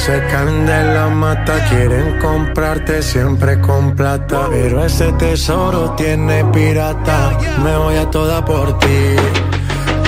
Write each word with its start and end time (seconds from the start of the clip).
Se 0.00 0.18
caen 0.30 0.64
de 0.64 0.94
la 0.94 1.08
mata, 1.08 1.54
quieren 1.68 2.18
comprarte 2.18 3.02
siempre 3.02 3.60
con 3.60 3.94
plata. 3.94 4.48
Pero 4.50 4.84
ese 4.84 5.12
tesoro 5.12 5.94
tiene 5.96 6.44
pirata, 6.46 7.38
me 7.62 7.76
voy 7.76 7.96
a 7.96 8.10
toda 8.10 8.42
por 8.42 8.78
ti. 8.78 9.16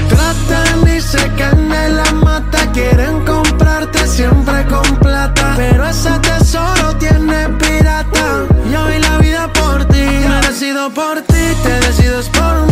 Tratan 0.09 0.97
y 0.97 1.01
se 1.01 1.23
caen 1.37 1.69
de 1.69 1.89
la 1.91 2.11
mata, 2.13 2.71
quieren 2.73 3.25
comprarte 3.27 4.07
siempre 4.07 4.65
con 4.67 4.97
plata. 4.97 5.55
Pero 5.57 5.87
ese 5.87 6.19
tesoro 6.21 6.97
tiene 6.97 7.49
pirata, 7.61 8.27
yo 8.73 8.87
vi 8.87 8.99
la 8.99 9.19
vida 9.19 9.53
por 9.53 9.85
ti. 9.87 10.07
Me 10.29 10.41
decido 10.49 10.91
por 10.91 11.21
ti, 11.23 11.45
te 11.65 11.75
decides 11.87 12.29
por 12.31 12.72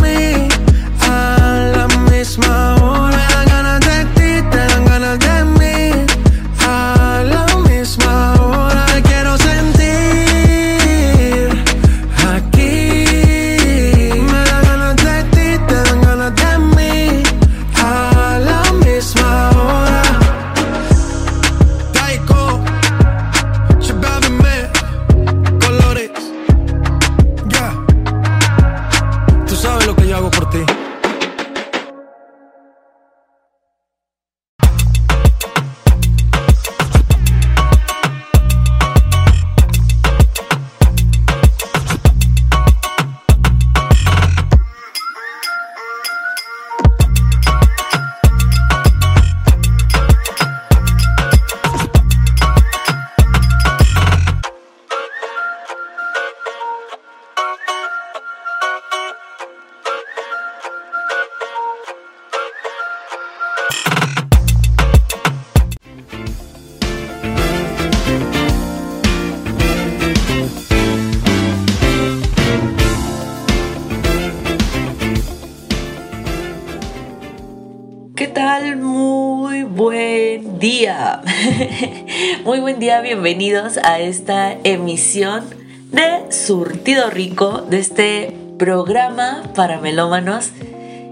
Día, 82.81 83.01
bienvenidos 83.01 83.77
a 83.77 83.99
esta 83.99 84.53
emisión 84.63 85.45
de 85.91 86.31
Surtido 86.31 87.11
Rico, 87.11 87.61
de 87.69 87.77
este 87.77 88.35
programa 88.57 89.43
para 89.53 89.79
melómanos. 89.79 90.49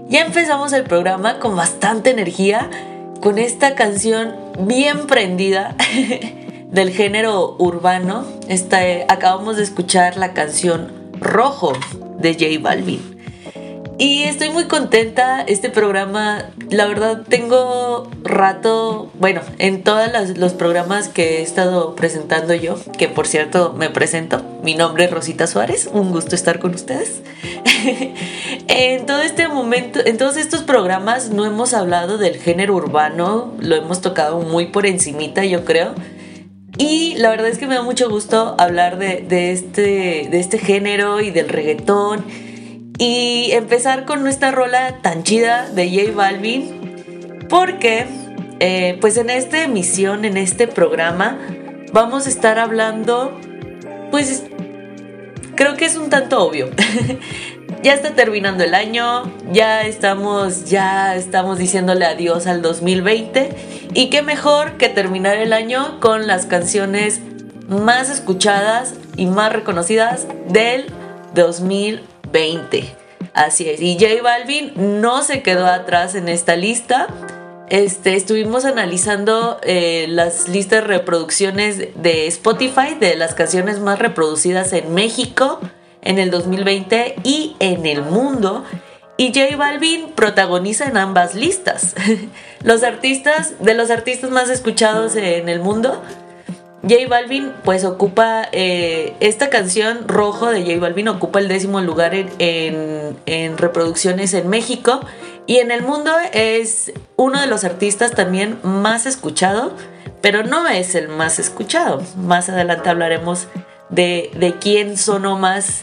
Ya 0.08 0.22
empezamos 0.22 0.72
el 0.72 0.82
programa 0.82 1.38
con 1.38 1.54
bastante 1.54 2.10
energía, 2.10 2.68
con 3.20 3.38
esta 3.38 3.76
canción 3.76 4.34
bien 4.58 5.06
prendida 5.06 5.76
del 6.72 6.90
género 6.90 7.54
urbano. 7.60 8.26
Esta, 8.48 8.84
eh, 8.84 9.06
acabamos 9.08 9.56
de 9.56 9.62
escuchar 9.62 10.16
la 10.16 10.32
canción 10.32 10.90
Rojo 11.20 11.72
de 12.18 12.32
J 12.32 12.60
Balvin. 12.60 13.09
Y 14.00 14.22
estoy 14.22 14.48
muy 14.48 14.64
contenta. 14.64 15.42
Este 15.42 15.68
programa, 15.68 16.46
la 16.70 16.86
verdad, 16.86 17.20
tengo 17.28 18.08
rato, 18.22 19.10
bueno, 19.18 19.42
en 19.58 19.82
todos 19.82 20.08
los 20.38 20.54
programas 20.54 21.08
que 21.08 21.36
he 21.36 21.42
estado 21.42 21.94
presentando 21.96 22.54
yo, 22.54 22.76
que 22.96 23.08
por 23.08 23.26
cierto 23.26 23.74
me 23.76 23.90
presento. 23.90 24.42
Mi 24.62 24.74
nombre 24.74 25.04
es 25.04 25.10
Rosita 25.10 25.46
Suárez, 25.46 25.86
un 25.92 26.12
gusto 26.12 26.34
estar 26.34 26.60
con 26.60 26.74
ustedes. 26.74 27.20
en 28.68 29.04
todo 29.04 29.20
este 29.20 29.48
momento, 29.48 30.00
en 30.02 30.16
todos 30.16 30.38
estos 30.38 30.62
programas 30.62 31.28
no 31.28 31.44
hemos 31.44 31.74
hablado 31.74 32.16
del 32.16 32.38
género 32.38 32.76
urbano, 32.76 33.52
lo 33.60 33.76
hemos 33.76 34.00
tocado 34.00 34.40
muy 34.40 34.68
por 34.68 34.86
encimita, 34.86 35.44
yo 35.44 35.66
creo. 35.66 35.94
Y 36.78 37.16
la 37.18 37.28
verdad 37.28 37.48
es 37.48 37.58
que 37.58 37.66
me 37.66 37.74
da 37.74 37.82
mucho 37.82 38.08
gusto 38.08 38.54
hablar 38.56 38.96
de, 38.96 39.26
de 39.28 39.52
este, 39.52 40.28
de 40.30 40.40
este 40.40 40.56
género 40.56 41.20
y 41.20 41.30
del 41.30 41.50
reggaetón 41.50 42.49
y 43.00 43.52
empezar 43.52 44.04
con 44.04 44.22
nuestra 44.22 44.50
rola 44.50 44.98
tan 45.00 45.22
chida 45.22 45.70
de 45.70 45.88
J 45.88 46.12
Balvin 46.14 47.46
porque 47.48 48.06
eh, 48.60 48.98
pues 49.00 49.16
en 49.16 49.30
esta 49.30 49.64
emisión, 49.64 50.26
en 50.26 50.36
este 50.36 50.68
programa 50.68 51.38
vamos 51.94 52.26
a 52.26 52.28
estar 52.28 52.58
hablando 52.58 53.40
pues 54.10 54.44
creo 55.54 55.76
que 55.78 55.86
es 55.86 55.96
un 55.96 56.10
tanto 56.10 56.44
obvio 56.44 56.68
ya 57.82 57.94
está 57.94 58.10
terminando 58.10 58.64
el 58.64 58.74
año, 58.74 59.32
ya 59.50 59.80
estamos, 59.80 60.66
ya 60.66 61.16
estamos 61.16 61.56
diciéndole 61.56 62.04
adiós 62.04 62.46
al 62.46 62.60
2020 62.60 63.48
y 63.94 64.10
qué 64.10 64.20
mejor 64.20 64.72
que 64.72 64.90
terminar 64.90 65.38
el 65.38 65.54
año 65.54 66.00
con 66.00 66.26
las 66.26 66.44
canciones 66.44 67.22
más 67.66 68.10
escuchadas 68.10 68.92
y 69.16 69.24
más 69.24 69.54
reconocidas 69.54 70.26
del 70.48 70.84
2020. 71.34 72.19
Así 73.34 73.68
es, 73.68 73.80
y 73.80 73.94
J 73.94 74.22
Balvin 74.22 74.72
no 75.00 75.22
se 75.22 75.42
quedó 75.42 75.66
atrás 75.66 76.14
en 76.14 76.28
esta 76.28 76.56
lista. 76.56 77.08
Este, 77.68 78.16
estuvimos 78.16 78.64
analizando 78.64 79.60
eh, 79.62 80.06
las 80.08 80.48
listas 80.48 80.82
de 80.82 80.88
reproducciones 80.88 81.78
de 82.02 82.26
Spotify 82.26 82.96
de 82.98 83.14
las 83.14 83.34
canciones 83.34 83.78
más 83.78 84.00
reproducidas 84.00 84.72
en 84.72 84.92
México 84.92 85.60
en 86.02 86.18
el 86.18 86.30
2020 86.30 87.16
y 87.22 87.56
en 87.60 87.86
el 87.86 88.02
mundo. 88.02 88.64
Y 89.16 89.28
J 89.28 89.56
Balvin 89.56 90.12
protagoniza 90.12 90.86
en 90.86 90.96
ambas 90.96 91.34
listas. 91.34 91.94
los 92.64 92.82
artistas, 92.82 93.54
de 93.60 93.74
los 93.74 93.90
artistas 93.90 94.30
más 94.30 94.48
escuchados 94.48 95.14
en 95.14 95.48
el 95.48 95.60
mundo, 95.60 96.02
J 96.82 97.08
Balvin 97.08 97.52
pues 97.62 97.84
ocupa 97.84 98.48
eh, 98.52 99.14
esta 99.20 99.50
canción 99.50 100.08
Rojo 100.08 100.50
de 100.50 100.62
J 100.62 100.80
Balvin 100.80 101.08
ocupa 101.08 101.38
el 101.38 101.48
décimo 101.48 101.80
lugar 101.80 102.14
en, 102.14 102.28
en, 103.26 103.58
reproducciones 103.58 104.32
en 104.32 104.48
México 104.48 105.00
y 105.46 105.58
en 105.58 105.70
el 105.70 105.82
mundo 105.82 106.10
es 106.32 106.92
uno 107.16 107.40
de 107.40 107.46
los 107.46 107.64
artistas 107.64 108.12
también 108.12 108.58
más 108.62 109.04
escuchado, 109.04 109.74
pero 110.22 110.44
no 110.44 110.68
es 110.68 110.94
el 110.94 111.08
más 111.08 111.38
escuchado. 111.38 112.02
Más 112.16 112.48
adelante 112.48 112.88
hablaremos 112.88 113.48
de, 113.88 114.30
de 114.36 114.54
quién 114.54 114.96
sonó 114.96 115.36
más 115.36 115.82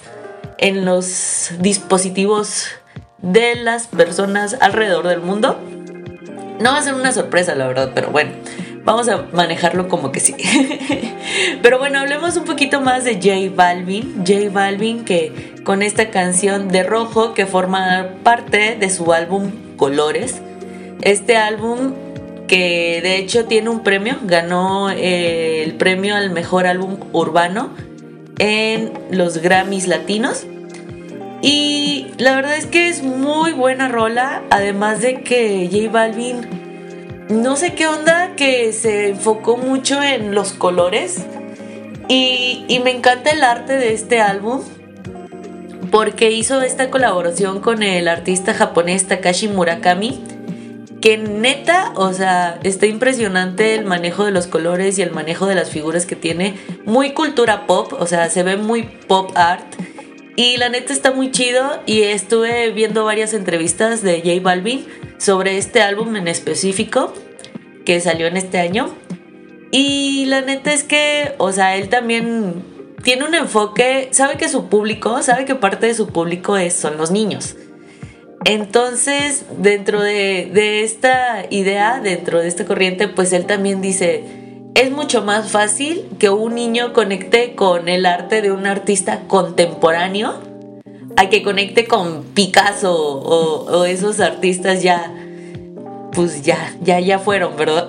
en 0.57 0.85
los 0.85 1.51
dispositivos 1.59 2.67
de 3.17 3.55
las 3.55 3.87
personas 3.87 4.55
alrededor 4.61 5.07
del 5.07 5.19
mundo. 5.19 5.59
No 6.59 6.71
va 6.71 6.77
a 6.77 6.81
ser 6.81 6.93
una 6.93 7.11
sorpresa, 7.11 7.53
la 7.53 7.67
verdad, 7.67 7.91
pero 7.93 8.09
bueno, 8.09 8.31
vamos 8.87 9.09
a 9.09 9.27
manejarlo 9.33 9.89
como 9.89 10.13
que 10.13 10.21
sí. 10.21 10.33
pero 11.61 11.77
bueno, 11.77 11.99
hablemos 11.99 12.37
un 12.37 12.45
poquito 12.45 12.79
más 12.79 13.03
de 13.03 13.15
J 13.15 13.53
Balvin. 13.53 14.23
J 14.25 14.49
Balvin 14.49 15.03
que 15.03 15.53
con 15.65 15.81
esta 15.81 16.09
canción 16.09 16.69
de 16.69 16.83
rojo 16.83 17.33
que 17.33 17.45
forma 17.45 18.07
parte 18.23 18.77
de 18.79 18.89
su 18.89 19.11
álbum 19.11 19.51
Colores. 19.75 20.41
Este 21.01 21.35
álbum 21.35 21.93
que 22.47 23.01
de 23.03 23.17
hecho 23.17 23.43
tiene 23.43 23.69
un 23.69 23.83
premio, 23.83 24.15
ganó 24.23 24.89
eh, 24.89 25.63
el 25.63 25.73
premio 25.73 26.15
al 26.15 26.31
mejor 26.31 26.65
álbum 26.65 26.97
urbano 27.11 27.71
en 28.39 28.93
los 29.11 29.39
Grammys 29.39 29.87
latinos. 29.87 30.45
Y 31.41 32.07
la 32.17 32.35
verdad 32.35 32.55
es 32.55 32.65
que 32.65 32.87
es 32.87 33.03
muy 33.03 33.51
buena 33.51 33.89
rola, 33.89 34.43
además 34.49 35.01
de 35.01 35.23
que 35.23 35.69
J 35.69 35.91
Balvin, 35.91 36.66
no 37.29 37.55
sé 37.55 37.73
qué 37.73 37.87
onda, 37.87 38.35
que 38.35 38.71
se 38.73 39.09
enfocó 39.09 39.57
mucho 39.57 40.01
en 40.01 40.33
los 40.33 40.53
colores. 40.53 41.25
Y, 42.07 42.79
me 42.83 42.91
encanta 42.91 43.31
el 43.31 43.43
arte 43.43 43.73
de 43.73 43.93
este 43.93 44.21
álbum 44.21 44.61
porque 45.91 46.31
hizo 46.31 46.61
esta 46.61 46.89
colaboración 46.89 47.59
con 47.59 47.83
el 47.83 48.07
artista 48.07 48.53
japonés 48.53 49.07
Takashi 49.07 49.47
Murakami 49.47 50.23
que 51.01 51.17
neta, 51.17 51.93
o 51.95 52.11
sea, 52.13 52.59
está 52.63 52.85
impresionante 52.85 53.75
el 53.75 53.85
manejo 53.85 54.25
de 54.25 54.31
los 54.31 54.47
colores 54.47 54.97
y 54.97 55.01
el 55.01 55.11
manejo 55.11 55.45
de 55.45 55.55
las 55.55 55.69
figuras 55.69 56.05
que 56.05 56.15
tiene. 56.15 56.55
Muy 56.85 57.11
cultura 57.11 57.67
pop, 57.67 57.93
o 57.93 58.07
sea, 58.07 58.29
se 58.29 58.43
ve 58.43 58.57
muy 58.57 58.83
pop 58.83 59.31
art. 59.35 59.65
Y 60.37 60.57
la 60.57 60.69
neta 60.69 60.93
está 60.93 61.11
muy 61.11 61.31
chido 61.31 61.81
y 61.87 62.03
estuve 62.03 62.71
viendo 62.71 63.03
varias 63.03 63.33
entrevistas 63.33 64.03
de 64.03 64.21
J 64.21 64.39
Balvin 64.39 64.85
sobre 65.17 65.57
este 65.57 65.81
álbum 65.81 66.15
en 66.15 66.27
específico 66.27 67.11
que 67.85 67.99
salió 67.99 68.27
en 68.27 68.37
este 68.37 68.59
año. 68.59 68.93
Y 69.71 70.25
la 70.27 70.41
neta 70.41 70.71
es 70.71 70.83
que, 70.83 71.33
o 71.39 71.51
sea, 71.51 71.75
él 71.75 71.89
también 71.89 72.53
tiene 73.01 73.25
un 73.25 73.33
enfoque, 73.33 74.09
sabe 74.11 74.37
que 74.37 74.47
su 74.47 74.69
público, 74.69 75.23
sabe 75.23 75.45
que 75.45 75.55
parte 75.55 75.87
de 75.87 75.95
su 75.95 76.09
público 76.09 76.55
es, 76.55 76.73
son 76.73 76.97
los 76.97 77.09
niños. 77.09 77.55
Entonces, 78.45 79.43
dentro 79.57 80.03
de, 80.03 80.83
esta 80.83 81.47
idea, 81.49 81.99
dentro 81.99 82.39
de 82.39 82.47
esta 82.47 82.65
corriente, 82.65 83.07
pues 83.07 83.33
él 83.33 83.47
también 83.47 83.81
dice, 83.81 84.46
es 84.77 84.91
mucho 84.91 85.23
más 85.23 85.49
fácil 85.49 86.07
que 86.19 86.29
un 86.29 86.53
niño 86.53 86.93
conecte 86.93 87.55
con 87.55 87.89
el 87.89 88.05
arte 88.05 88.43
de 88.43 88.51
un 88.51 88.67
artista 88.67 89.21
contemporáneo 89.27 90.39
a 91.15 91.29
que 91.29 91.41
conecte 91.41 91.87
con 91.87 92.23
Picasso 92.23 92.95
o, 92.95 93.85
esos 93.85 94.19
artistas 94.19 94.83
ya, 94.83 95.11
pues 96.11 96.43
ya, 96.43 96.75
ya, 96.83 96.99
ya 96.99 97.17
fueron, 97.17 97.57
¿verdad? 97.57 97.87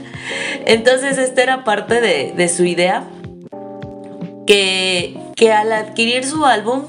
Entonces 0.66 1.16
esta 1.16 1.44
era 1.44 1.62
parte 1.62 2.00
de, 2.00 2.32
de 2.36 2.48
su 2.48 2.64
idea, 2.64 3.04
que, 4.48 5.16
que 5.36 5.52
al 5.52 5.72
adquirir 5.72 6.24
su 6.24 6.44
álbum, 6.44 6.86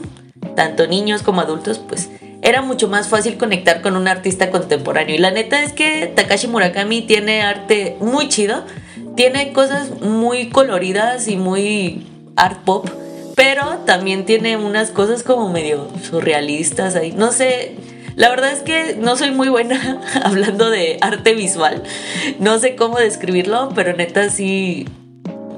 tanto 0.55 0.87
niños 0.87 1.21
como 1.21 1.41
adultos, 1.41 1.77
pues 1.77 2.09
era 2.41 2.63
mucho 2.63 2.87
más 2.87 3.07
fácil 3.07 3.37
conectar 3.37 3.83
con 3.83 3.95
un 3.97 4.07
artista 4.07 4.49
contemporáneo. 4.49 5.15
Y 5.15 5.19
la 5.19 5.29
neta 5.29 5.61
es 5.61 5.73
que 5.73 6.07
Takashi 6.07 6.47
Murakami 6.47 7.03
tiene 7.03 7.43
arte 7.43 7.97
muy 7.99 8.29
chido, 8.29 8.63
tiene 9.17 9.51
cosas 9.51 9.99
muy 9.99 10.47
coloridas 10.47 11.27
y 11.27 11.35
muy 11.35 12.07
art 12.37 12.63
pop, 12.63 12.87
pero 13.35 13.79
también 13.85 14.23
tiene 14.23 14.55
unas 14.55 14.91
cosas 14.91 15.23
como 15.23 15.49
medio 15.49 15.89
surrealistas 16.01 16.95
ahí. 16.95 17.11
No 17.11 17.33
sé, 17.33 17.75
la 18.15 18.29
verdad 18.29 18.53
es 18.53 18.59
que 18.59 18.95
no 18.97 19.17
soy 19.17 19.31
muy 19.31 19.49
buena 19.49 20.01
hablando 20.23 20.69
de 20.69 20.97
arte 21.01 21.33
visual. 21.33 21.83
No 22.39 22.59
sé 22.59 22.77
cómo 22.77 22.97
describirlo, 22.97 23.69
pero 23.75 23.93
neta 23.93 24.29
sí, 24.29 24.87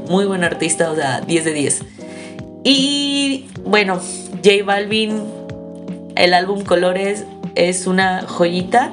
muy 0.10 0.26
buen 0.26 0.44
artista, 0.44 0.90
o 0.90 0.96
sea, 0.96 1.22
10 1.22 1.46
de 1.46 1.54
10. 1.54 1.82
Y 2.64 3.46
bueno, 3.64 4.02
J 4.44 4.64
Balvin 4.66 5.22
el 6.16 6.34
álbum 6.34 6.64
Colores 6.64 7.26
es 7.56 7.88
una 7.88 8.24
joyita. 8.24 8.92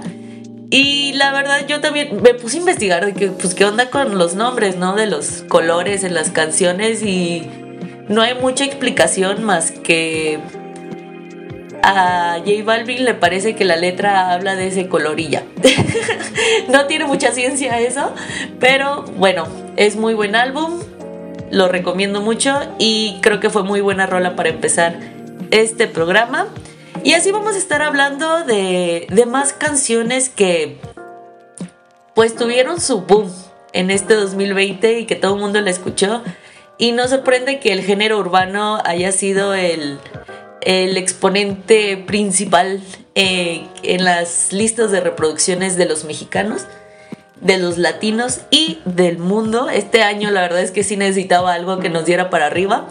Y 0.71 1.13
la 1.13 1.33
verdad 1.33 1.67
yo 1.69 1.81
también 1.81 2.23
me 2.23 2.35
puse 2.35 2.57
a 2.57 2.61
investigar 2.61 3.07
de 3.07 3.15
que, 3.15 3.29
pues, 3.29 3.55
qué 3.55 3.65
onda 3.65 3.91
con 3.91 4.19
los 4.19 4.35
nombres, 4.35 4.77
¿no? 4.77 4.97
De 4.97 5.07
los 5.07 5.45
colores 5.49 6.03
en 6.03 6.15
las 6.15 6.31
canciones 6.31 7.03
y 7.03 7.49
no 8.09 8.23
hay 8.23 8.35
mucha 8.35 8.65
explicación 8.65 9.45
más 9.45 9.71
que 9.71 10.41
a 11.83 12.39
J 12.45 12.65
Balvin 12.65 13.05
le 13.05 13.15
parece 13.15 13.55
que 13.55 13.65
la 13.65 13.77
letra 13.77 14.33
habla 14.33 14.57
de 14.57 14.67
ese 14.67 14.89
colorilla. 14.89 15.45
no 16.69 16.87
tiene 16.87 17.05
mucha 17.05 17.31
ciencia 17.31 17.79
eso, 17.79 18.13
pero 18.59 19.05
bueno, 19.17 19.47
es 19.77 19.95
muy 19.95 20.15
buen 20.15 20.35
álbum, 20.35 20.81
lo 21.53 21.69
recomiendo 21.69 22.21
mucho 22.21 22.59
y 22.79 23.19
creo 23.23 23.39
que 23.39 23.51
fue 23.51 23.63
muy 23.63 23.81
buena 23.81 24.07
rola 24.07 24.35
para 24.35 24.49
empezar 24.49 24.99
este 25.53 25.87
programa. 25.87 26.49
Y 27.05 27.13
así 27.13 27.31
vamos 27.33 27.55
a 27.55 27.59
estar 27.59 27.83
hablando 27.83 28.45
de, 28.45 29.07
más 29.27 29.53
canciones 29.53 30.29
que 30.29 30.79
pues 32.15 32.35
tuvieron 32.35 32.81
su 32.81 33.03
boom 33.03 33.31
en 33.73 33.91
este 33.91 34.15
2020 34.15 35.01
y 35.01 35.07
que 35.07 35.17
todo 35.17 35.35
el 35.35 35.41
mundo 35.41 35.61
la 35.61 35.71
escuchó. 35.71 36.23
Y 36.79 36.93
no 36.93 37.09
sorprende 37.09 37.61
que 37.61 37.73
el 37.73 37.83
género 37.83 38.19
urbano 38.19 38.81
haya 38.85 39.13
sido 39.13 39.55
el, 39.55 39.99
exponente 40.63 41.97
principal 41.97 42.83
eh, 43.15 43.67
en 43.83 44.05
las 44.05 44.53
listas 44.53 44.91
de 44.91 45.01
reproducciones 45.01 45.77
de 45.77 45.87
los 45.87 46.05
mexicanos 46.05 46.67
de 47.41 47.59
los 47.59 47.79
latinos 47.79 48.41
y 48.51 48.81
del 48.85 49.19
mundo. 49.19 49.69
Este 49.69 50.03
año 50.03 50.31
la 50.31 50.43
verdad 50.43 50.61
es 50.61 50.71
que 50.71 50.85
sí 50.85 50.97
necesitaba 50.97 51.53
algo 51.53 51.79
que 51.79 51.91
nos 51.91 52.05
diera 52.05 52.31
para 52.31 52.47
arriba. 52.47 52.89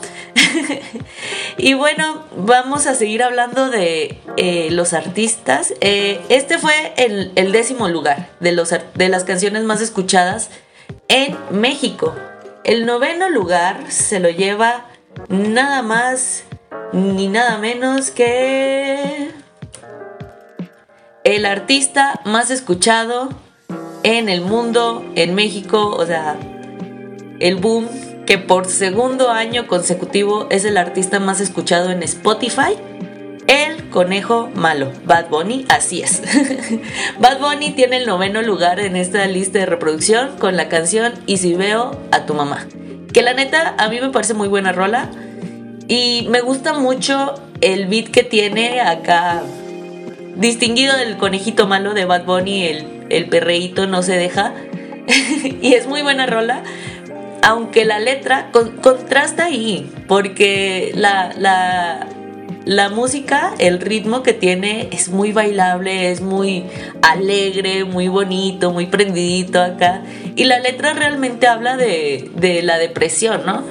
y 1.57 1.73
bueno, 1.73 2.23
vamos 2.37 2.87
a 2.87 2.95
seguir 2.95 3.23
hablando 3.23 3.69
de 3.69 4.19
eh, 4.37 4.69
los 4.71 4.93
artistas. 4.93 5.73
Eh, 5.81 6.21
este 6.29 6.57
fue 6.57 6.93
el, 6.97 7.51
décimo 7.51 7.89
lugar 7.89 8.29
de, 8.39 8.51
los, 8.51 8.69
de 8.69 9.09
las 9.09 9.23
canciones 9.23 9.63
más 9.63 9.81
escuchadas 9.81 10.49
en 11.07 11.35
México. 11.51 12.15
El 12.63 12.85
noveno 12.85 13.29
lugar 13.29 13.91
se 13.91 14.19
lo 14.19 14.29
lleva 14.29 14.87
nada 15.29 15.81
más 15.81 16.43
ni 16.93 17.27
nada 17.27 17.57
menos 17.57 18.11
que 18.11 19.31
el 21.23 21.45
artista 21.45 22.21
más 22.25 22.51
escuchado 22.51 23.29
en 24.05 24.29
el 24.29 24.41
mundo, 24.41 25.03
en 25.15 25.33
México, 25.33 25.89
o 25.89 26.05
sea, 26.05 26.37
el 27.39 27.55
boom 27.55 27.87
que 28.27 28.37
por 28.37 28.67
segundo 28.67 29.31
año 29.31 29.65
consecutivo 29.65 30.45
es 30.51 30.63
el 30.63 30.77
artista 30.77 31.19
más 31.19 31.41
escuchado 31.41 31.89
en 31.89 32.03
Spotify. 32.03 32.77
El 33.47 33.89
conejo 33.89 34.51
malo, 34.53 34.91
Bad 35.05 35.29
Bunny, 35.29 35.65
así 35.69 36.03
es. 36.03 36.21
Bad 37.19 37.39
Bunny 37.39 37.71
tiene 37.71 37.97
el 37.97 38.05
noveno 38.05 38.43
lugar 38.43 38.79
en 38.79 38.95
esta 38.95 39.25
lista 39.25 39.57
de 39.57 39.65
reproducción 39.65 40.37
con 40.37 40.55
la 40.55 40.69
canción 40.69 41.13
Y 41.25 41.37
si 41.37 41.55
veo 41.55 41.99
a 42.11 42.27
tu 42.27 42.35
mamá. 42.35 42.67
Que 43.11 43.23
la 43.23 43.33
neta 43.33 43.73
a 43.79 43.89
mí 43.89 43.99
me 43.99 44.09
parece 44.09 44.35
muy 44.35 44.47
buena 44.47 44.71
rola 44.71 45.09
y 45.87 46.27
me 46.29 46.41
gusta 46.41 46.73
mucho 46.73 47.33
el 47.61 47.87
beat 47.87 48.09
que 48.09 48.23
tiene 48.23 48.81
acá, 48.81 49.41
distinguido 50.35 50.95
del 50.95 51.17
conejito 51.17 51.67
malo 51.67 51.93
de 51.93 52.05
Bad 52.05 52.25
Bunny, 52.25 52.65
el, 52.65 52.94
el 53.15 53.27
perreíto 53.27 53.87
no 53.87 54.03
se 54.03 54.17
deja. 54.17 54.53
y 55.61 55.73
es 55.73 55.87
muy 55.87 56.01
buena 56.01 56.25
rola. 56.25 56.63
Aunque 57.43 57.85
la 57.85 57.99
letra 57.99 58.49
contrasta 58.51 59.45
ahí, 59.45 59.91
porque 60.07 60.91
la, 60.95 61.31
la, 62.65 62.89
música, 62.89 63.53
el 63.59 63.79
ritmo 63.79 64.23
que 64.23 64.33
tiene 64.33 64.89
es 64.91 65.09
muy 65.09 65.31
bailable, 65.31 66.09
es 66.09 66.21
muy 66.21 66.65
alegre, 67.03 67.83
muy 67.85 68.07
bonito, 68.07 68.71
muy 68.71 68.87
prendidito 68.87 69.61
acá. 69.61 70.01
Y 70.35 70.45
la 70.45 70.59
letra 70.59 70.93
realmente 70.93 71.45
habla 71.45 71.77
de, 71.77 72.31
de 72.35 72.63
la 72.63 72.79
depresión, 72.79 73.45
¿no? 73.45 73.63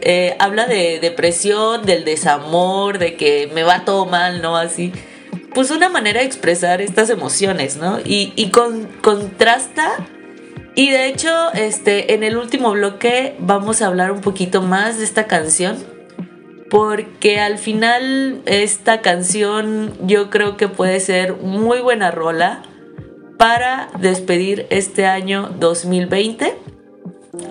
Eh, 0.00 0.34
habla 0.40 0.66
de 0.66 0.98
depresión, 0.98 1.86
del 1.86 2.04
desamor, 2.04 2.98
de 2.98 3.14
que 3.14 3.48
me 3.54 3.62
va 3.62 3.84
todo 3.84 4.04
mal, 4.04 4.42
¿no? 4.42 4.56
Así. 4.56 4.92
Pues 5.54 5.70
una 5.70 5.88
manera 5.88 6.20
de 6.20 6.26
expresar 6.26 6.80
estas 6.80 7.10
emociones, 7.10 7.76
¿no? 7.76 8.00
Y, 8.00 8.32
y 8.36 8.50
con, 8.50 8.86
contrasta. 9.02 10.06
Y 10.74 10.90
de 10.90 11.06
hecho, 11.06 11.52
este, 11.52 12.14
en 12.14 12.22
el 12.22 12.36
último 12.36 12.72
bloque 12.72 13.36
vamos 13.38 13.82
a 13.82 13.86
hablar 13.86 14.12
un 14.12 14.22
poquito 14.22 14.62
más 14.62 14.98
de 14.98 15.04
esta 15.04 15.26
canción 15.26 15.76
porque 16.72 17.38
al 17.38 17.58
final 17.58 18.40
esta 18.46 19.02
canción 19.02 19.92
yo 20.06 20.30
creo 20.30 20.56
que 20.56 20.68
puede 20.68 21.00
ser 21.00 21.34
muy 21.34 21.80
buena 21.80 22.10
rola 22.10 22.62
para 23.36 23.90
despedir 24.00 24.66
este 24.70 25.04
año 25.04 25.50
2020. 25.60 26.56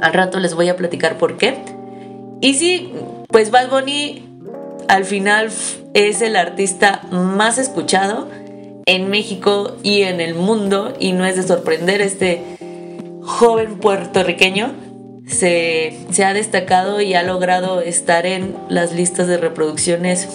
Al 0.01 0.13
rato 0.13 0.39
les 0.39 0.55
voy 0.55 0.69
a 0.69 0.75
platicar 0.75 1.19
por 1.19 1.37
qué. 1.37 1.63
Y 2.41 2.55
sí, 2.55 2.93
pues 3.27 3.51
Bad 3.51 3.69
Bunny 3.69 4.30
al 4.91 5.05
final 5.05 5.49
es 5.93 6.21
el 6.21 6.35
artista 6.35 7.01
más 7.11 7.57
escuchado 7.57 8.27
en 8.85 9.09
México 9.09 9.77
y 9.83 10.01
en 10.01 10.19
el 10.19 10.35
mundo 10.35 10.93
y 10.99 11.13
no 11.13 11.25
es 11.25 11.37
de 11.37 11.43
sorprender 11.43 12.01
este 12.01 12.41
joven 13.21 13.77
puertorriqueño 13.77 14.73
se, 15.27 15.95
ha 16.25 16.33
destacado 16.33 16.99
y 16.99 17.13
ha 17.13 17.23
logrado 17.23 17.79
estar 17.79 18.25
en 18.25 18.53
las 18.67 18.91
listas 18.93 19.27
de 19.27 19.37
reproducciones 19.37 20.27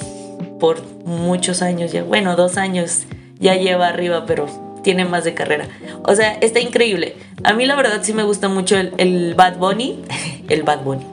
por 0.58 0.82
muchos 1.04 1.60
años 1.60 1.92
ya. 1.92 2.02
Bueno, 2.02 2.34
dos 2.34 2.56
años 2.56 3.02
ya 3.38 3.56
lleva 3.56 3.88
arriba, 3.88 4.25
pero 4.26 4.46
tiene 4.82 5.04
más 5.04 5.25
de 5.25 5.34
carrera. 5.34 5.68
O 6.02 6.14
sea, 6.14 6.32
está 6.40 6.60
increíble. 6.60 7.16
A 7.44 7.52
mí 7.52 7.66
la 7.66 7.76
verdad 7.76 8.00
sí 8.02 8.14
me 8.14 8.22
gusta 8.22 8.48
mucho 8.48 8.78
el, 8.78 9.34
Bad 9.34 9.58
Bunny. 9.58 10.02
El 10.48 10.62
Bad 10.62 10.82
Bunny. 10.82 11.04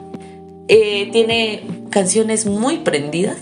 Eh, 0.68 1.10
tiene 1.12 1.73
canciones 1.94 2.44
muy 2.44 2.78
prendidas, 2.78 3.36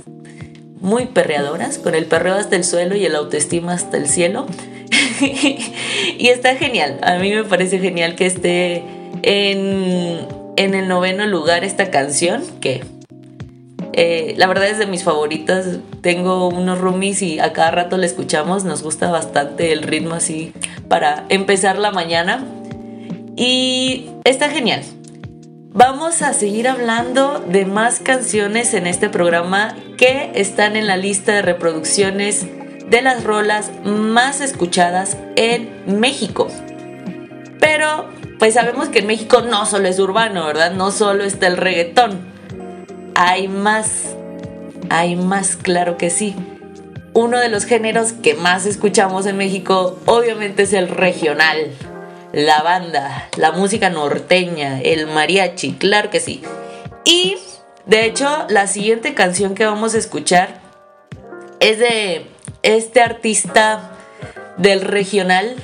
muy 0.79 1.07
perreadoras, 1.07 1.79
con 1.79 1.95
el 1.95 2.05
perreo 2.05 2.35
hasta 2.35 2.55
el 2.55 2.65
suelo 2.65 2.95
y 2.95 3.07
el 3.07 3.17
autoestima 3.17 3.73
hasta 3.73 3.97
el 3.97 4.07
cielo. 4.07 4.47
y 6.19 6.29
está 6.29 6.55
genial. 6.57 6.99
A 7.03 7.17
mí 7.17 7.33
me 7.33 7.45
parece 7.45 7.79
genial 7.79 8.15
que 8.15 8.27
esté 8.27 8.85
en, 9.23 10.27
el 10.57 10.87
noveno 10.87 11.27
lugar 11.27 11.65
esta 11.65 11.91
canción, 11.91 12.43
que 12.61 12.85
eh, 13.95 14.35
la 14.37 14.47
verdad 14.49 14.69
es 14.69 14.79
de 14.79 14.87
mis 14.87 15.03
favoritas. 15.03 15.79
Tengo 16.03 16.49
unos 16.49 16.79
roomies 16.79 17.23
y 17.23 17.39
a 17.39 17.55
cada 17.55 17.71
rato 17.71 17.97
la 17.97 18.05
escuchamos. 18.05 18.65
Nos 18.65 18.83
gusta 18.83 19.11
bastante 19.11 19.73
el 19.73 19.83
ritmo 19.83 20.15
así 20.15 20.53
para 20.89 21.25
empezar 21.31 21.79
la 21.79 21.91
mañana. 21.91 22.45
Y 23.35 24.11
está 24.25 24.51
genial. 24.51 24.83
Vamos 25.75 26.21
a 26.21 26.35
seguir 26.35 26.69
hablando 26.69 27.39
de 27.39 27.65
más 27.65 27.99
canciones 27.99 28.75
en 28.75 28.87
este 28.87 29.09
programa 29.09 29.75
que 29.97 30.31
están 30.35 30.77
en 30.77 30.87
la 30.87 30.99
lista 30.99 31.33
de 31.33 31.41
reproducciones 31.41 32.47
de 32.91 33.01
las 33.01 33.25
rolas 33.25 33.71
más 33.83 34.43
escuchadas 34.43 35.17
en 35.35 35.99
México. 35.99 36.49
Pero 37.59 38.07
pues 38.39 38.53
sabemos 38.53 38.91
que 38.91 38.99
en 38.99 39.07
México 39.07 39.41
no 39.41 39.65
solo 39.65 39.89
es 39.89 39.99
urbano, 39.99 40.45
¿verdad? 40.45 40.73
No 40.73 40.91
solo 40.91 41.25
está 41.25 41.47
el 41.47 41.57
reggaetón. 41.57 42.21
Hay 43.15 43.49
más, 43.49 44.15
hay 44.91 45.17
más, 45.17 45.57
claro 45.57 45.97
que 45.97 46.11
sí. 46.11 46.37
Uno 47.15 47.39
de 47.39 47.49
los 47.49 47.65
géneros 47.65 48.13
que 48.13 48.35
más 48.35 48.67
escuchamos 48.67 49.25
en 49.25 49.39
México 49.39 49.99
obviamente 50.05 50.65
es 50.65 50.75
el 50.75 50.89
regional, 50.89 51.71
la 52.33 52.63
banda, 52.63 53.29
la 53.37 53.53
música 53.53 53.91
norteña, 53.91 54.81
el 54.81 55.07
mariachi, 55.07 55.75
claro 55.75 56.11
que 56.11 56.21
sí. 56.21 56.43
Y 57.05 57.37
de 57.87 58.07
hecho 58.07 58.47
la 58.49 58.67
siguiente 58.67 59.15
canción 59.15 59.55
que 59.55 59.67
vamos 59.67 59.95
a 59.95 59.99
escuchar 59.99 60.61
es 61.61 61.79
de 61.79 62.27
este 62.63 63.03
artista 63.03 63.93
del 64.57 64.81
regional 64.81 65.57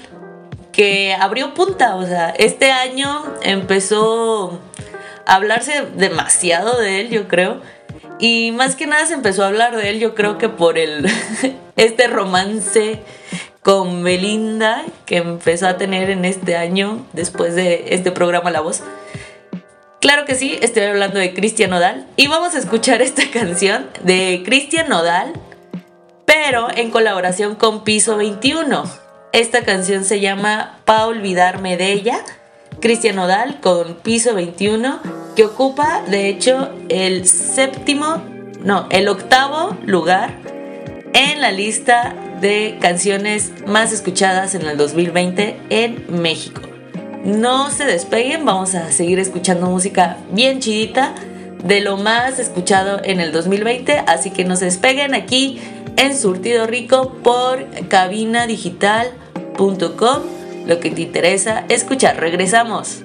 que 0.73 1.15
abrió 1.15 1.55
punta, 1.55 1.97
o 1.97 2.07
sea, 2.07 2.31
este 2.31 2.71
año 2.71 3.25
empezó 3.43 4.61
a 5.27 5.35
hablarse 5.35 5.87
demasiado 5.97 6.79
de 6.79 7.01
él, 7.01 7.11
yo 7.11 7.27
creo. 7.27 7.61
Y 8.21 8.53
más 8.53 8.77
que 8.77 8.87
nada 8.87 9.07
se 9.07 9.15
empezó 9.15 9.43
a 9.43 9.49
hablar 9.49 9.77
de 9.77 9.91
él, 9.91 9.99
yo 9.99 10.15
creo 10.15 10.39
que 10.39 10.49
por 10.49 10.79
el 10.79 11.07
este 11.77 12.07
romance 12.07 13.01
con 13.63 14.03
Belinda 14.03 14.85
que 15.07 15.19
empezó 15.19 15.69
a 15.69 15.77
tener 15.77 16.11
en 16.11 16.25
este 16.25 16.57
año 16.57 17.05
después 17.13 17.55
de 17.55 17.87
este 17.91 18.13
programa 18.13 18.51
La 18.51 18.61
Voz. 18.61 18.83
Claro 20.01 20.25
que 20.25 20.37
sí, 20.37 20.57
estoy 20.63 20.85
hablando 20.85 21.19
de 21.19 21.35
Cristian 21.35 21.71
Nodal 21.71 22.07
y 22.17 22.29
vamos 22.29 22.55
a 22.55 22.59
escuchar 22.59 23.03
esta 23.03 23.31
canción 23.33 23.87
de 24.03 24.43
Cristian 24.45 24.89
Nodal, 24.89 25.33
pero 26.25 26.69
en 26.75 26.91
colaboración 26.91 27.57
con 27.57 27.83
Piso 27.83 28.17
21. 28.17 28.85
Esta 29.33 29.65
canción 29.65 30.05
se 30.05 30.21
llama 30.21 30.79
Pa' 30.85 31.07
olvidarme 31.07 31.77
de 31.77 31.93
ella, 31.93 32.21
Cristian 32.81 33.17
Nodal 33.17 33.61
con 33.61 33.97
Piso 33.97 34.35
21, 34.35 35.01
que 35.35 35.45
ocupa 35.45 36.03
de 36.07 36.29
hecho 36.29 36.71
el 36.89 37.27
séptimo, 37.27 38.23
no, 38.61 38.87
el 38.91 39.09
octavo 39.09 39.77
lugar 39.85 40.39
en 41.13 41.41
la 41.41 41.51
lista 41.51 42.15
de 42.41 42.79
canciones 42.81 43.53
más 43.67 43.93
escuchadas 43.93 44.55
en 44.55 44.67
el 44.67 44.77
2020 44.77 45.57
en 45.71 46.23
México. 46.23 46.63
No 47.25 47.71
se 47.71 47.85
despeguen, 47.85 48.45
vamos 48.45 48.75
a 48.75 48.93
seguir 48.93 49.19
escuchando 49.19 49.67
música 49.67 50.19
bien 50.33 50.61
chidita 50.61 51.15
de 51.65 51.81
lo 51.81 51.97
más 51.97 52.39
escuchado 52.39 53.01
en 53.03 53.21
el 53.21 53.33
2020, 53.33 54.05
así 54.07 54.31
que 54.31 54.45
no 54.45 54.57
se 54.57 54.67
despeguen 54.67 55.15
aquí 55.15 55.59
en 55.97 56.15
Surtido 56.17 56.67
Rico 56.67 57.15
por 57.23 57.67
cabinadigital.com. 57.89 60.23
Lo 60.67 60.81
que 60.81 60.91
te 60.91 61.03
interesa 61.03 61.65
escuchar. 61.69 62.21
Regresamos. 62.21 63.03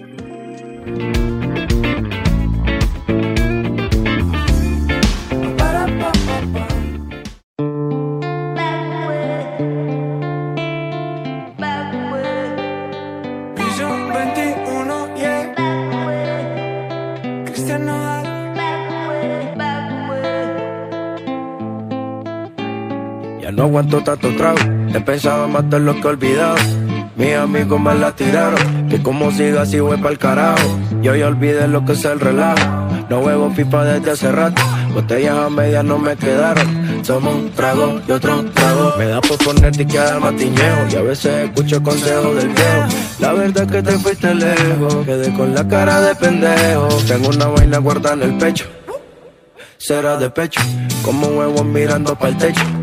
Aguanto 23.74 24.04
tanto 24.04 24.30
trago, 24.36 24.60
he 24.94 25.02
pensado 25.02 25.48
matar 25.48 25.82
lo 25.82 25.96
que 25.96 26.02
he 26.02 26.06
olvidado. 26.06 26.58
Mis 27.16 27.34
amigos 27.34 27.82
me 27.82 27.96
la 27.96 28.16
tiraron, 28.16 28.88
que 28.88 29.02
como 29.02 29.32
siga 29.32 29.64
así 29.64 29.80
voy 29.80 29.98
pa'l 29.98 30.20
carajo. 30.20 30.80
Yo 31.02 31.16
ya 31.16 31.26
olvidé 31.26 31.68
lo 31.68 31.84
que 31.84 31.94
es 31.94 32.06
el 32.06 32.20
relajo, 32.20 32.62
no 33.10 33.20
huevo 33.22 33.52
pipa 33.52 33.84
desde 33.84 34.12
hace 34.12 34.32
rato. 34.32 34.62
Botellas 34.94 35.36
a 35.40 35.50
medias 35.50 35.84
no 35.84 35.98
me 35.98 36.16
quedaron, 36.16 37.04
somos 37.04 37.34
un 37.34 37.50
trago 37.50 38.00
y 38.08 38.12
otro 38.12 38.46
trago. 38.54 38.94
Me 39.00 39.08
da 39.08 39.22
por 39.22 39.40
ponerte 39.40 39.82
y 39.82 39.86
quedar 39.88 40.20
matiñeo, 40.20 40.88
y 40.92 40.96
a 40.96 41.02
veces 41.02 41.50
escucho 41.50 41.82
consejos 41.82 42.36
del 42.36 42.50
viejo. 42.50 42.88
La 43.18 43.34
verdad 43.34 43.64
es 43.64 43.72
que 43.72 43.82
te 43.82 43.98
fuiste 43.98 44.36
lejos, 44.36 44.98
quedé 45.04 45.34
con 45.34 45.56
la 45.56 45.68
cara 45.68 46.00
de 46.00 46.14
pendejo. 46.14 46.90
Tengo 47.08 47.30
una 47.30 47.48
vaina 47.48 47.80
guardada 47.80 48.24
en 48.24 48.34
el 48.34 48.38
pecho, 48.38 48.66
será 49.80 50.18
de 50.18 50.30
pecho, 50.30 50.62
como 51.04 51.26
huevos 51.26 51.66
mirando 51.66 52.16
para 52.16 52.30
el 52.30 52.38
techo 52.38 52.83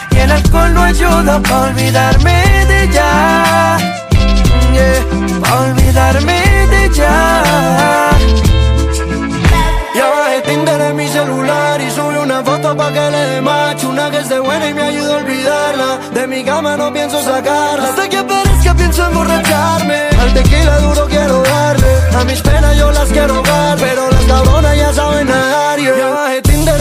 el 0.31 0.37
alcohol 0.37 0.73
no 0.73 0.83
ayuda 0.83 1.39
para 1.41 1.61
olvidarme 1.61 2.65
de 2.67 2.83
ella. 2.83 3.77
Yeah, 4.73 5.39
pa' 5.41 5.59
olvidarme 5.61 6.67
de 6.71 6.85
ella. 6.85 8.11
Ya 9.95 10.09
bajé 10.09 10.41
Tinder 10.41 10.81
en 10.81 10.95
mi 10.95 11.07
celular 11.07 11.81
y 11.81 11.91
subí 11.91 12.15
una 12.15 12.41
foto 12.43 12.75
pa' 12.75 12.91
que 12.93 13.11
le 13.11 13.23
dé 13.31 13.41
match 13.41 13.83
Una 13.83 14.09
que 14.09 14.19
esté 14.19 14.39
buena 14.39 14.69
y 14.69 14.73
me 14.73 14.83
ayude 14.83 15.13
a 15.13 15.17
olvidarla 15.17 15.99
De 16.13 16.27
mi 16.27 16.45
cama 16.45 16.77
no 16.77 16.93
pienso 16.93 17.21
sacarla 17.21 17.89
Hasta 17.89 18.07
que 18.07 18.17
aparezca 18.17 18.73
pienso 18.73 19.05
emborracharme 19.05 19.99
Al 20.21 20.33
tequila 20.33 20.79
duro 20.79 21.07
quiero 21.07 21.43
darle 21.43 21.93
A 22.17 22.23
mis 22.23 22.41
penas 22.41 22.77
yo 22.77 22.89
las 22.91 23.09
quiero 23.09 23.35
ahogar 23.35 23.77
Pero 23.79 24.09
las 24.09 24.23
cabronas 24.23 24.77
ya 24.77 24.93
saben 24.93 25.27
nadar 25.27 25.79
yeah. 25.79 25.97
Ya 25.97 26.09
bajé 26.09 26.40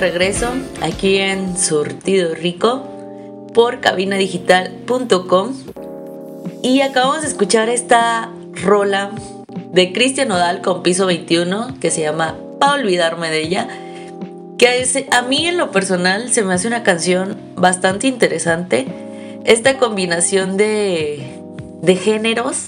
Regreso 0.00 0.48
aquí 0.82 1.16
en 1.18 1.56
Surtido 1.58 2.34
Rico 2.34 2.82
por 3.54 3.80
cabinadigital.com 3.80 5.52
y 6.62 6.80
acabamos 6.80 7.22
de 7.22 7.28
escuchar 7.28 7.68
esta 7.68 8.30
rola 8.64 9.10
de 9.72 9.92
Cristian 9.92 10.28
Nodal 10.28 10.62
con 10.62 10.82
piso 10.82 11.06
21 11.06 11.78
que 11.80 11.90
se 11.90 12.00
llama 12.02 12.36
Pa' 12.58 12.74
olvidarme 12.74 13.30
de 13.30 13.42
ella 13.42 13.68
que 14.58 14.80
es- 14.80 15.04
a 15.10 15.22
mí 15.22 15.46
en 15.46 15.56
lo 15.56 15.70
personal 15.70 16.30
se 16.32 16.42
me 16.42 16.54
hace 16.54 16.66
una 16.68 16.82
canción 16.82 17.36
bastante 17.56 18.06
interesante. 18.08 18.86
Esta 19.44 19.78
combinación 19.78 20.58
de, 20.58 21.38
de 21.80 21.96
géneros 21.96 22.66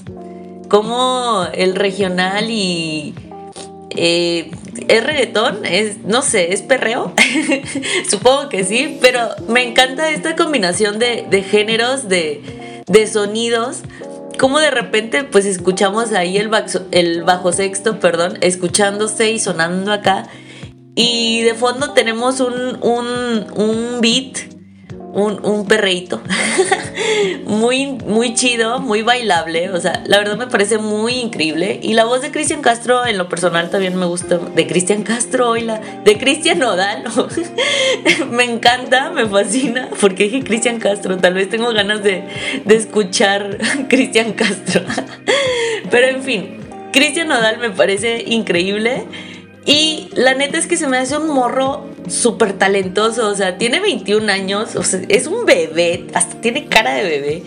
como 0.71 1.45
el 1.53 1.75
regional 1.75 2.49
y 2.51 3.15
eh, 3.91 4.51
¿Es 4.89 5.05
reggaetón? 5.05 5.65
Es, 5.65 5.99
no 6.05 6.23
sé, 6.23 6.53
¿es 6.53 6.63
perreo? 6.63 7.13
Supongo 8.11 8.49
que 8.49 8.65
sí, 8.65 8.99
pero 9.01 9.29
me 9.49 9.63
encanta 9.67 10.11
esta 10.11 10.37
combinación 10.37 10.99
de, 10.99 11.27
de 11.29 11.43
géneros, 11.43 12.09
de, 12.09 12.83
de 12.87 13.07
sonidos. 13.07 13.79
Como 14.39 14.59
de 14.59 14.71
repente, 14.71 15.25
pues 15.25 15.45
escuchamos 15.47 16.13
ahí 16.13 16.37
el, 16.39 16.51
baxo- 16.51 16.87
el 16.91 17.23
bajo 17.23 17.53
sexto, 17.53 18.01
perdón, 18.01 18.39
escuchándose 18.41 19.31
y 19.31 19.39
sonando 19.39 19.93
acá. 19.93 20.29
Y 20.95 21.43
de 21.43 21.55
fondo 21.55 21.93
tenemos 21.93 22.41
un, 22.41 22.79
un, 22.83 23.47
un 23.55 24.01
beat, 24.01 24.52
un, 25.13 25.45
un 25.45 25.67
perreíto. 25.67 26.23
muy, 27.47 27.87
muy 27.87 28.35
chido, 28.35 28.81
muy 28.81 29.03
bailable. 29.03 29.71
O 29.71 29.81
sea, 29.81 30.03
la 30.07 30.19
verdad 30.19 30.37
me 30.37 30.47
parece 30.47 30.79
muy 30.79 31.15
increíble. 31.15 31.79
Y 31.83 31.95
la 31.95 32.05
voz 32.05 32.23
de 32.23 32.31
Cristian 32.31 32.63
Castro, 32.63 33.07
en 33.07 33.19
lo 33.19 33.29
personal, 33.29 33.71
también 33.71 33.97
me 33.97 34.07
gusta. 34.07 34.39
De 34.39 34.67
Cristian 34.67 35.03
Castro, 35.03 35.51
oíla. 35.51 35.81
De 36.05 36.19
Cristian 36.19 36.59
Nodal. 36.59 37.05
me 38.31 38.45
encanta, 38.45 39.11
me 39.11 39.27
fascina. 39.27 39.89
Porque 40.01 40.25
dije 40.25 40.43
Cristian 40.43 40.79
Castro. 40.79 41.19
Tal 41.19 41.35
vez 41.35 41.49
tengo 41.49 41.73
ganas 41.73 42.03
de, 42.03 42.25
de 42.65 42.75
escuchar 42.75 43.59
Cristian 43.89 44.33
Castro. 44.33 44.83
Pero 45.91 46.07
en 46.07 46.23
fin, 46.23 46.57
Cristian 46.93 47.29
Nodal 47.29 47.59
me 47.59 47.71
parece 47.71 48.25
increíble. 48.27 49.05
Y 49.65 50.09
la 50.15 50.35
neta 50.35 50.59
es 50.59 50.67
que 50.67 50.77
se 50.77 50.89
me 50.89 50.99
hace 50.99 51.17
un 51.17 51.29
morro 51.29 51.87
súper 52.09 52.55
talentoso. 52.55 53.29
O 53.29 53.35
sea, 53.35 53.59
tiene 53.59 53.81
21 53.81 54.31
años. 54.31 54.71
Es 55.09 55.27
un 55.27 55.45
bebé. 55.45 56.07
Hasta 56.15 56.41
tiene 56.41 56.67
cara 56.67 56.95
de 56.95 57.05
bebé. 57.05 57.43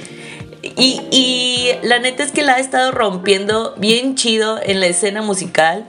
Y, 0.77 1.01
y 1.11 1.71
la 1.83 1.99
neta 1.99 2.23
es 2.23 2.31
que 2.31 2.41
la 2.41 2.55
ha 2.55 2.59
estado 2.59 2.91
rompiendo 2.91 3.75
bien 3.77 4.15
chido 4.15 4.59
en 4.61 4.79
la 4.79 4.87
escena 4.87 5.21
musical. 5.21 5.85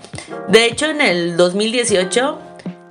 De 0.48 0.66
hecho, 0.66 0.86
en 0.86 1.00
el 1.00 1.36
2018, 1.36 2.38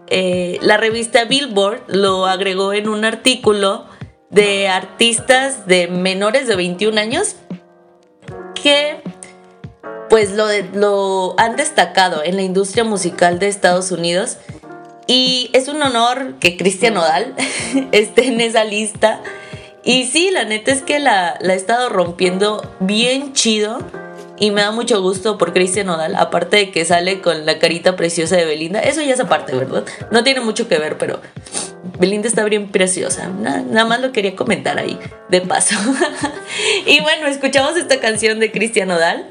eh, 0.08 0.60
la 0.62 0.78
revista 0.78 1.26
Billboard 1.26 1.84
lo 1.88 2.26
agregó 2.26 2.74
en 2.74 2.88
un 2.88 3.06
artículo 3.06 3.86
de 4.30 4.68
artistas 4.68 5.66
de 5.68 5.88
menores 5.88 6.48
de 6.48 6.56
21 6.56 7.00
años 7.00 7.36
que 8.62 9.02
pues 10.16 10.32
lo, 10.32 11.36
han 11.38 11.58
destacado 11.58 12.24
en 12.24 12.38
la 12.38 12.42
industria 12.42 12.86
musical 12.86 13.38
de 13.38 13.50
Estados 13.50 13.92
Unidos. 13.92 14.38
Y 15.08 15.50
es 15.52 15.68
un 15.68 15.82
honor 15.82 16.36
que 16.40 16.56
Cristian 16.56 16.94
Nodal 16.94 17.36
esté 17.92 18.28
en 18.28 18.40
esa 18.40 18.64
lista. 18.64 19.20
Y 19.84 20.06
sí, 20.06 20.30
la 20.32 20.46
neta 20.46 20.72
es 20.72 20.84
que 20.84 21.00
la, 21.00 21.38
la 21.42 21.52
ha 21.52 21.56
estado 21.58 21.90
rompiendo 21.90 22.66
bien 22.80 23.34
chido. 23.34 23.80
Y 24.38 24.52
me 24.52 24.62
da 24.62 24.72
mucho 24.72 25.02
gusto 25.02 25.38
por 25.38 25.52
Cristian 25.52 25.88
Nodal. 25.88 26.16
Aparte 26.16 26.56
de 26.56 26.72
que 26.72 26.86
sale 26.86 27.20
con 27.20 27.46
la 27.46 27.60
carita 27.60 27.98
preciosa 27.98 28.38
de 28.38 28.46
Belinda. 28.46 28.80
Eso 28.80 29.02
ya 29.02 29.16
es 29.16 29.20
aparte, 29.20 29.54
¿verdad? 29.54 29.84
No 30.12 30.24
tiene 30.24 30.40
mucho 30.40 30.70
que 30.70 30.78
ver, 30.78 30.98
pero 30.98 31.20
Belinda 32.00 32.30
está 32.30 32.46
bien 32.46 32.72
preciosa. 32.72 33.28
Na- 33.28 33.64
nada 33.64 33.86
más 33.86 34.00
lo 34.00 34.14
quería 34.14 34.34
comentar 34.34 34.80
ahí, 34.80 34.98
de 35.28 35.42
paso. 35.42 35.76
y 36.86 37.02
bueno, 37.02 37.28
escuchamos 37.28 37.76
esta 37.76 38.00
canción 38.00 38.40
de 38.40 38.54
Cristian 38.54 38.88
Nodal. 38.88 39.28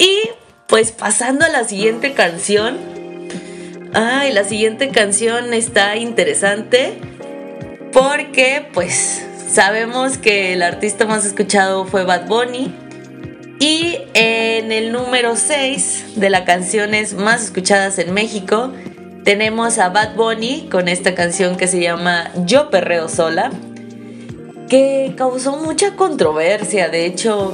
Y 0.00 0.30
pues 0.66 0.90
pasando 0.90 1.44
a 1.44 1.48
la 1.48 1.62
siguiente 1.62 2.14
canción. 2.14 2.78
Ay, 3.92 4.32
la 4.32 4.42
siguiente 4.44 4.88
canción 4.88 5.54
está 5.54 5.96
interesante. 5.96 6.98
porque 7.92 8.68
pues 8.72 9.20
sabemos 9.52 10.16
que 10.16 10.52
el 10.52 10.62
artista 10.62 11.06
más 11.06 11.24
escuchado 11.24 11.84
fue 11.84 12.04
Bad 12.04 12.28
Bunny 12.28 12.72
y 13.58 13.98
en 14.14 14.70
el 14.72 14.92
número 14.92 15.36
6 15.36 16.14
de 16.16 16.30
las 16.30 16.42
canciones 16.42 17.14
más 17.14 17.42
escuchadas 17.42 17.98
en 17.98 18.14
México 18.14 18.72
tenemos 19.24 19.78
a 19.78 19.88
Bad 19.90 20.14
Bunny 20.14 20.68
con 20.70 20.88
esta 20.88 21.14
canción 21.14 21.56
que 21.56 21.66
se 21.66 21.80
llama 21.80 22.30
Yo 22.46 22.70
Perreo 22.70 23.08
Sola, 23.08 23.50
que 24.68 25.14
causó 25.16 25.56
mucha 25.56 25.96
controversia, 25.96 26.88
de 26.88 27.04
hecho 27.04 27.52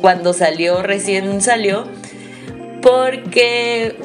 cuando 0.00 0.32
salió, 0.32 0.82
recién 0.82 1.40
salió, 1.40 1.86
porque, 2.82 3.96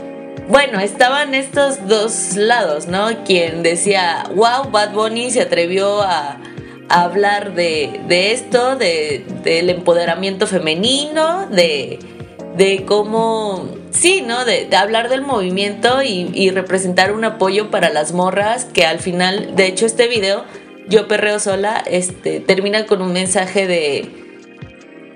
bueno, 0.47 0.79
estaban 0.79 1.33
estos 1.33 1.87
dos 1.87 2.35
lados, 2.35 2.87
¿no? 2.87 3.23
Quien 3.23 3.63
decía, 3.63 4.23
wow, 4.35 4.69
Bad 4.71 4.93
Bunny 4.93 5.31
se 5.31 5.41
atrevió 5.41 6.01
a, 6.01 6.39
hablar 6.89 7.55
de, 7.55 8.01
esto, 8.31 8.75
de, 8.75 9.25
del 9.43 9.69
empoderamiento 9.69 10.45
femenino, 10.45 11.47
de, 11.47 11.97
de 12.55 12.85
cómo, 12.85 13.67
sí, 13.89 14.21
¿no? 14.21 14.45
De, 14.45 14.69
hablar 14.75 15.09
del 15.09 15.23
movimiento 15.23 16.03
y, 16.03 16.29
y, 16.33 16.51
representar 16.51 17.13
un 17.13 17.25
apoyo 17.25 17.71
para 17.71 17.89
las 17.89 18.11
morras, 18.13 18.65
que 18.65 18.85
al 18.85 18.99
final, 18.99 19.55
de 19.55 19.67
hecho, 19.67 19.85
este 19.85 20.07
video, 20.07 20.43
Yo 20.87 21.07
Perreo 21.07 21.39
Sola, 21.39 21.83
este, 21.87 22.39
termina 22.39 22.85
con 22.85 23.01
un 23.01 23.13
mensaje 23.13 23.65
de... 23.65 24.22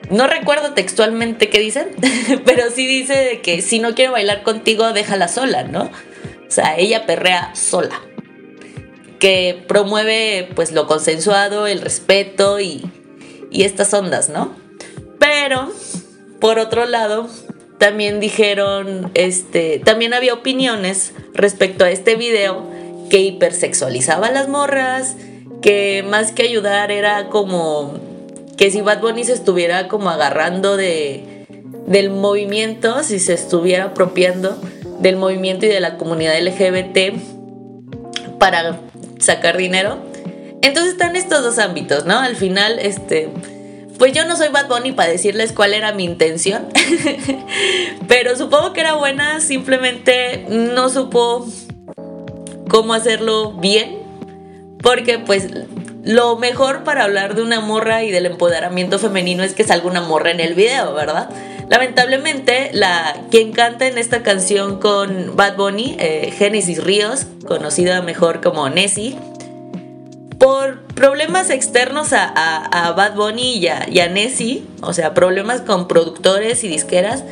No 0.10 0.28
recuerdo 0.28 0.74
textualmente 0.74 1.50
qué 1.50 1.60
dicen, 1.60 1.90
pero 2.46 2.70
sí 2.72 2.88
dice 2.88 3.42
que 3.44 3.62
si 3.62 3.80
no 3.80 3.96
quiere 3.96 4.12
bailar 4.12 4.44
contigo, 4.44 4.94
déjala 4.94 5.28
sola, 5.28 5.64
¿no? 5.64 5.84
O 5.84 6.52
sea, 6.52 6.78
ella 6.78 7.06
perrea 7.06 7.54
sola 7.56 8.00
que 9.20 9.64
promueve 9.68 10.50
pues 10.56 10.72
lo 10.72 10.88
consensuado, 10.88 11.68
el 11.68 11.82
respeto 11.82 12.60
y, 12.60 12.90
y 13.52 13.64
estas 13.64 13.94
ondas, 13.94 14.30
¿no? 14.30 14.56
Pero, 15.20 15.72
por 16.40 16.60
otro 16.60 16.86
lado, 16.86 17.28
también 17.78 18.20
dijeron, 18.20 19.12
este, 19.14 19.80
también 19.80 20.14
había 20.14 20.34
opiniones 20.34 21.14
respecto 21.34 21.86
a 21.86 21.92
este 21.92 22.16
video 22.16 22.70
que 23.10 23.20
hipersexualizaba 23.20 24.28
a 24.28 24.32
las 24.32 24.48
morras, 24.48 25.16
que 25.62 26.04
más 26.08 26.32
que 26.32 26.44
ayudar 26.44 26.92
era 26.92 27.30
como 27.30 28.00
que 28.58 28.72
si 28.72 28.82
Bad 28.82 29.02
Bunny 29.02 29.24
se 29.24 29.34
estuviera 29.34 29.88
como 29.88 30.10
agarrando 30.10 30.78
de, 30.78 31.46
del 31.86 32.10
movimiento, 32.10 33.04
si 33.04 33.20
se 33.20 33.34
estuviera 33.34 33.86
apropiando 33.86 34.60
del 35.00 35.16
movimiento 35.16 35.66
y 35.68 35.70
de 35.70 35.80
la 35.80 35.98
comunidad 35.98 36.38
LGBT 36.42 37.14
para 38.40 38.82
sacar 39.20 39.58
dinero. 39.58 40.00
Entonces 40.62 40.94
están 40.94 41.16
estos 41.16 41.44
dos 41.44 41.60
ámbitos, 41.60 42.06
¿no? 42.06 42.20
Al 42.20 42.36
final, 42.36 42.80
este, 42.80 43.30
pues 44.00 44.14
yo 44.14 44.26
no 44.26 44.36
soy 44.36 44.50
Bad 44.50 44.68
Bunny 44.68 44.92
para 44.92 45.10
decirles 45.10 45.54
cuál 45.54 45.74
era 45.74 45.92
mi 45.94 46.04
intención, 46.04 46.68
pero 48.08 48.36
supongo 48.36 48.74
que 48.74 48.82
era 48.82 48.96
buena, 48.96 49.40
simplemente 49.40 50.46
no 50.50 50.90
supo 50.90 51.48
cómo 52.70 52.94
hacerlo 52.94 53.54
bien, 53.54 54.00
porque 54.82 55.20
pues 55.20 55.48
lo 56.08 56.38
mejor 56.38 56.86
para 56.86 57.04
hablar 57.04 57.36
de 57.36 57.42
una 57.42 57.60
morra 57.60 58.02
y 58.06 58.12
del 58.12 58.26
empoderamiento 58.26 58.98
femenino 58.98 59.44
es 59.44 59.54
que 59.54 59.66
salga 59.66 59.88
una 59.88 60.00
morra 60.00 60.32
en 60.32 60.40
el 60.40 60.54
video, 60.54 60.94
¿verdad? 60.94 61.30
Lamentablemente, 61.70 62.70
la, 62.72 63.26
quien 63.30 63.52
canta 63.52 63.88
en 63.88 63.98
esta 63.98 64.24
canción 64.24 64.80
con 64.80 65.36
Bad 65.36 65.58
Bunny, 65.58 65.98
eh, 66.00 66.34
Genesis 66.38 66.82
Ríos, 66.82 67.28
conocida 67.46 68.02
mejor 68.02 68.40
como 68.40 68.70
Nessie, 68.70 69.18
por 70.38 70.80
problemas 70.96 71.50
externos 71.50 72.14
a, 72.14 72.94
Bad 72.96 73.16
Bunny 73.16 73.58
y 73.58 73.68
a, 73.68 73.86
y 73.90 74.00
a 74.00 74.08
Nessie, 74.08 74.64
o 74.82 74.94
sea, 74.94 75.14
problemas 75.14 75.60
con 75.60 75.90
productores 75.90 76.64
y 76.64 76.70
disqueras, 76.70 77.26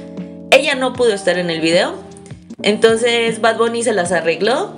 ella 0.52 0.76
no 0.76 0.92
pudo 0.92 1.14
estar 1.14 1.38
en 1.38 1.50
el 1.50 1.62
video. 1.62 1.94
Entonces 2.62 3.40
Bad 3.40 3.58
Bunny 3.58 3.84
se 3.84 3.94
las 3.94 4.12
arregló 4.12 4.74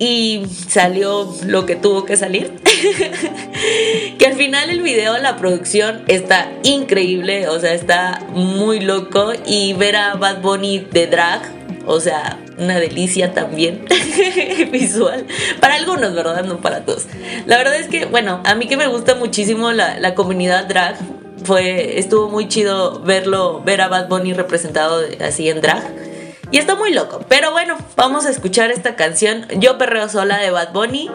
y 0.00 0.46
salió 0.66 1.30
lo 1.46 1.66
que 1.66 1.76
tuvo 1.76 2.06
que 2.06 2.16
salir. 2.16 2.58
que 4.18 4.26
al 4.26 4.32
final 4.32 4.70
el 4.70 4.80
video, 4.80 5.18
la 5.18 5.36
producción 5.36 6.02
está 6.08 6.50
increíble, 6.62 7.48
o 7.48 7.60
sea, 7.60 7.74
está 7.74 8.26
muy 8.30 8.80
loco 8.80 9.32
y 9.46 9.74
ver 9.74 9.96
a 9.96 10.14
Bad 10.14 10.40
Bunny 10.40 10.78
de 10.78 11.06
drag, 11.06 11.42
o 11.84 12.00
sea, 12.00 12.38
una 12.56 12.80
delicia 12.80 13.34
también 13.34 13.84
visual. 14.72 15.26
Para 15.60 15.74
algunos, 15.74 16.14
¿verdad? 16.14 16.44
No 16.44 16.62
para 16.62 16.86
todos. 16.86 17.06
La 17.44 17.58
verdad 17.58 17.76
es 17.76 17.88
que, 17.88 18.06
bueno, 18.06 18.40
a 18.44 18.54
mí 18.54 18.66
que 18.68 18.78
me 18.78 18.86
gusta 18.86 19.14
muchísimo 19.16 19.70
la, 19.72 20.00
la 20.00 20.14
comunidad 20.14 20.66
drag, 20.66 20.96
fue, 21.44 21.98
estuvo 21.98 22.30
muy 22.30 22.48
chido 22.48 23.00
verlo, 23.00 23.62
ver 23.64 23.82
a 23.82 23.88
Bad 23.88 24.08
Bunny 24.08 24.32
representado 24.32 25.02
así 25.20 25.50
en 25.50 25.60
drag. 25.60 26.09
Y 26.50 26.58
está 26.58 26.74
muy 26.74 26.92
loco. 26.92 27.20
Pero 27.28 27.52
bueno, 27.52 27.76
vamos 27.96 28.26
a 28.26 28.30
escuchar 28.30 28.70
esta 28.70 28.96
canción 28.96 29.46
Yo 29.56 29.78
Perreo 29.78 30.08
Sola 30.08 30.38
de 30.38 30.50
Bad 30.50 30.72
Bunny, 30.72 31.10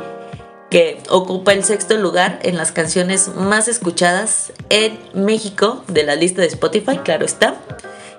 que 0.70 1.02
ocupa 1.10 1.54
el 1.54 1.64
sexto 1.64 1.98
lugar 1.98 2.40
en 2.44 2.58
las 2.58 2.72
canciones 2.72 3.30
más 3.36 3.68
escuchadas 3.68 4.54
en 4.70 4.98
México 5.14 5.84
de 5.88 6.04
la 6.04 6.16
lista 6.16 6.42
de 6.42 6.48
Spotify, 6.48 6.98
claro 7.00 7.26
está. 7.26 7.56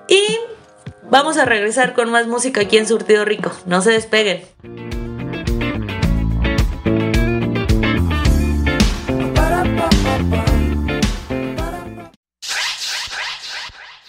Y 0.08 0.38
vamos 1.10 1.38
a 1.38 1.44
regresar 1.44 1.94
con 1.94 2.10
más 2.10 2.26
música 2.26 2.60
aquí 2.60 2.76
en 2.76 2.86
Surtido 2.86 3.24
Rico. 3.24 3.50
No 3.64 3.80
se 3.80 3.92
despeguen. 3.92 5.05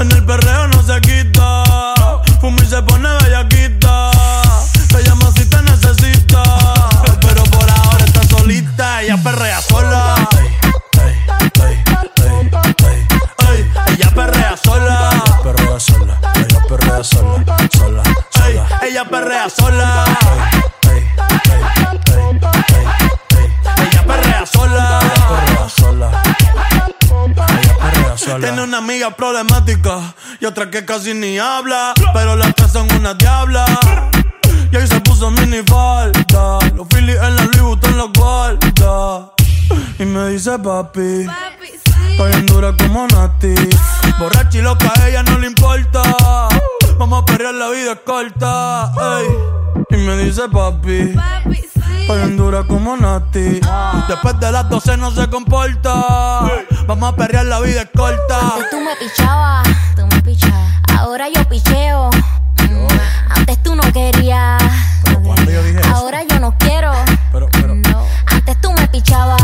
En 0.00 0.12
el 0.12 0.24
perreo 0.24 0.68
no 0.68 0.82
se 0.82 1.00
quita. 1.00 1.64
Fuma 2.40 2.62
y 2.62 2.66
se 2.66 2.80
pone 2.82 3.08
bellaquita. 3.22 4.10
Te 4.88 5.02
llama 5.02 5.30
si 5.36 5.44
te 5.44 5.60
necesita. 5.62 6.42
Pero 7.20 7.42
por 7.44 7.68
ahora 7.68 8.04
está 8.04 8.22
solita. 8.24 9.02
Ella 9.02 9.16
perrea 9.16 9.60
sola. 9.60 10.28
Ella 13.88 14.10
perrea 14.14 14.56
sola. 14.56 15.10
Ella 15.16 15.40
perrea 15.42 15.80
sola. 15.80 16.20
Ella 16.36 16.60
perrea 16.68 17.04
sola. 17.04 17.44
Sola. 17.72 18.04
sola. 18.32 18.68
Ella 18.82 19.04
perrea 19.04 19.50
sola. 19.50 20.04
Sola. 28.28 28.46
Tiene 28.46 28.62
una 28.62 28.78
amiga 28.78 29.10
problemática 29.10 30.14
y 30.40 30.44
otra 30.44 30.70
que 30.70 30.84
casi 30.84 31.14
ni 31.14 31.38
habla. 31.38 31.94
Pero 32.12 32.36
las 32.36 32.54
tres 32.54 32.72
son 32.72 32.90
una 32.94 33.14
diabla. 33.14 33.64
Y 34.70 34.76
ahí 34.76 34.86
se 34.86 35.00
puso 35.00 35.30
mini 35.30 35.62
falta. 35.66 36.58
Los 36.74 36.86
Phillies 36.88 37.16
en 37.16 37.36
la 37.36 37.44
Louis 37.44 37.62
Vuitton 37.62 37.96
los 37.96 38.12
guarda. 38.12 39.30
Y 39.98 40.04
me 40.04 40.28
dice 40.28 40.58
papi, 40.58 41.26
estoy 42.10 42.32
en 42.32 42.46
dura 42.46 42.74
como 42.76 43.06
Nati. 43.08 43.54
Borracha 44.18 44.58
y 44.58 44.62
loca, 44.62 44.92
a 44.94 45.08
ella 45.08 45.22
no 45.22 45.38
le 45.38 45.46
importa. 45.48 46.02
Vamos 46.98 47.22
a 47.22 47.24
perrear, 47.24 47.54
la 47.54 47.68
vida 47.70 47.92
es 47.92 48.00
corta. 48.04 48.92
Y 49.90 49.96
me 49.96 50.16
dice 50.18 50.42
papi. 50.48 51.14
Papi, 51.14 51.56
sí. 51.56 51.77
Dura 52.16 52.64
como 52.64 52.96
Nati. 52.96 53.60
Después 54.08 54.40
de 54.40 54.50
las 54.50 54.68
12 54.70 54.96
no 54.96 55.10
se 55.10 55.28
comporta. 55.28 55.92
Vamos 56.86 57.12
a 57.12 57.16
perrear, 57.16 57.44
la 57.44 57.60
vida 57.60 57.82
es 57.82 57.90
corta. 57.94 58.54
Antes 58.54 58.70
tú 58.70 58.80
me 58.80 58.96
pichabas, 58.96 59.68
tú 59.94 60.06
me 60.06 60.22
pichabas. 60.22 60.82
Ahora 60.98 61.26
yo 61.28 61.44
picheo. 61.48 62.10
Antes 63.28 63.62
tú 63.62 63.74
no 63.74 63.82
querías. 63.92 64.62
Ahora 65.92 66.22
yo 66.24 66.40
no 66.40 66.56
quiero. 66.58 66.92
Pero, 67.30 67.48
pero. 67.52 67.74
Antes 68.26 68.60
tú 68.62 68.72
me 68.72 68.88
pichabas. 68.88 69.42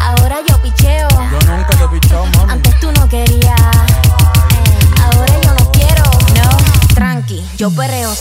Ahora 0.00 0.36
yo 0.46 0.60
picheo. 0.62 1.08
Yo 1.08 1.38
nunca 1.50 1.68
te 1.68 2.16
mami. 2.38 2.52
Antes 2.52 2.78
tú 2.80 2.92
no 2.92 3.08
querías. 3.08 3.60
Ahora 5.02 5.34
yo 5.42 5.54
no 5.54 5.72
quiero. 5.72 6.04
No. 6.34 6.94
Tranqui, 6.94 7.42
yo 7.56 7.70
perreo 7.70 8.14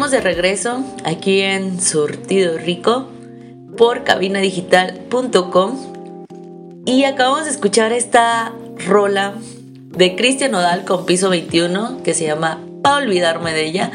De 0.00 0.20
regreso 0.22 0.82
aquí 1.04 1.42
en 1.42 1.78
Surtido 1.78 2.56
Rico 2.56 3.06
por 3.76 4.02
cabinadigital.com 4.02 5.76
y 6.86 7.04
acabamos 7.04 7.44
de 7.44 7.50
escuchar 7.50 7.92
esta 7.92 8.52
rola 8.88 9.34
de 9.94 10.16
Cristian 10.16 10.52
Nodal 10.52 10.86
con 10.86 11.04
piso 11.04 11.28
21 11.28 12.02
que 12.02 12.14
se 12.14 12.24
llama 12.24 12.60
Pa' 12.82 12.96
olvidarme 12.96 13.52
de 13.52 13.66
ella 13.66 13.92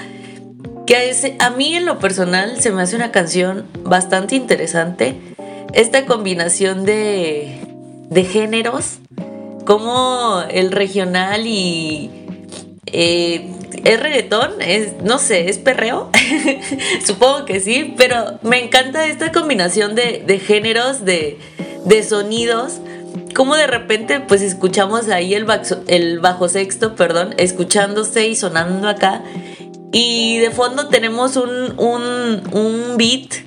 que 0.86 1.12
a 1.40 1.50
mí 1.50 1.76
en 1.76 1.86
lo 1.86 1.98
personal 1.98 2.62
se 2.62 2.72
me 2.72 2.84
hace 2.84 2.96
una 2.96 3.12
canción 3.12 3.66
bastante 3.84 4.36
interesante. 4.36 5.20
Esta 5.74 6.06
combinación 6.06 6.86
de, 6.86 7.60
de 8.10 8.24
géneros 8.24 9.00
como 9.66 10.44
el 10.52 10.72
regional 10.72 11.48
y 11.48 12.12
eh, 12.86 13.55
¿Es 13.86 14.00
reggaetón? 14.00 14.62
¿Es, 14.62 14.94
no 15.04 15.20
sé, 15.20 15.48
¿es 15.48 15.60
perreo? 15.60 16.10
Supongo 17.06 17.46
que 17.46 17.60
sí, 17.60 17.94
pero 17.96 18.40
me 18.42 18.64
encanta 18.64 19.06
esta 19.06 19.32
combinación 19.32 19.94
de, 19.94 20.42
géneros, 20.44 21.06
de, 21.06 21.38
sonidos. 22.04 22.80
Como 23.36 23.56
de 23.56 23.68
repente, 23.68 24.22
pues 24.22 24.42
escuchamos 24.42 25.08
ahí 25.10 25.36
el, 25.36 25.46
bajo 26.20 26.50
sexto, 26.50 26.96
perdón, 26.96 27.36
escuchándose 27.38 28.28
y 28.28 28.36
sonando 28.36 28.90
acá. 28.90 29.24
Y 29.92 30.40
de 30.40 30.50
fondo 30.50 30.88
tenemos 30.88 31.38
un, 31.38 31.76
un 31.78 32.98
beat 32.98 33.45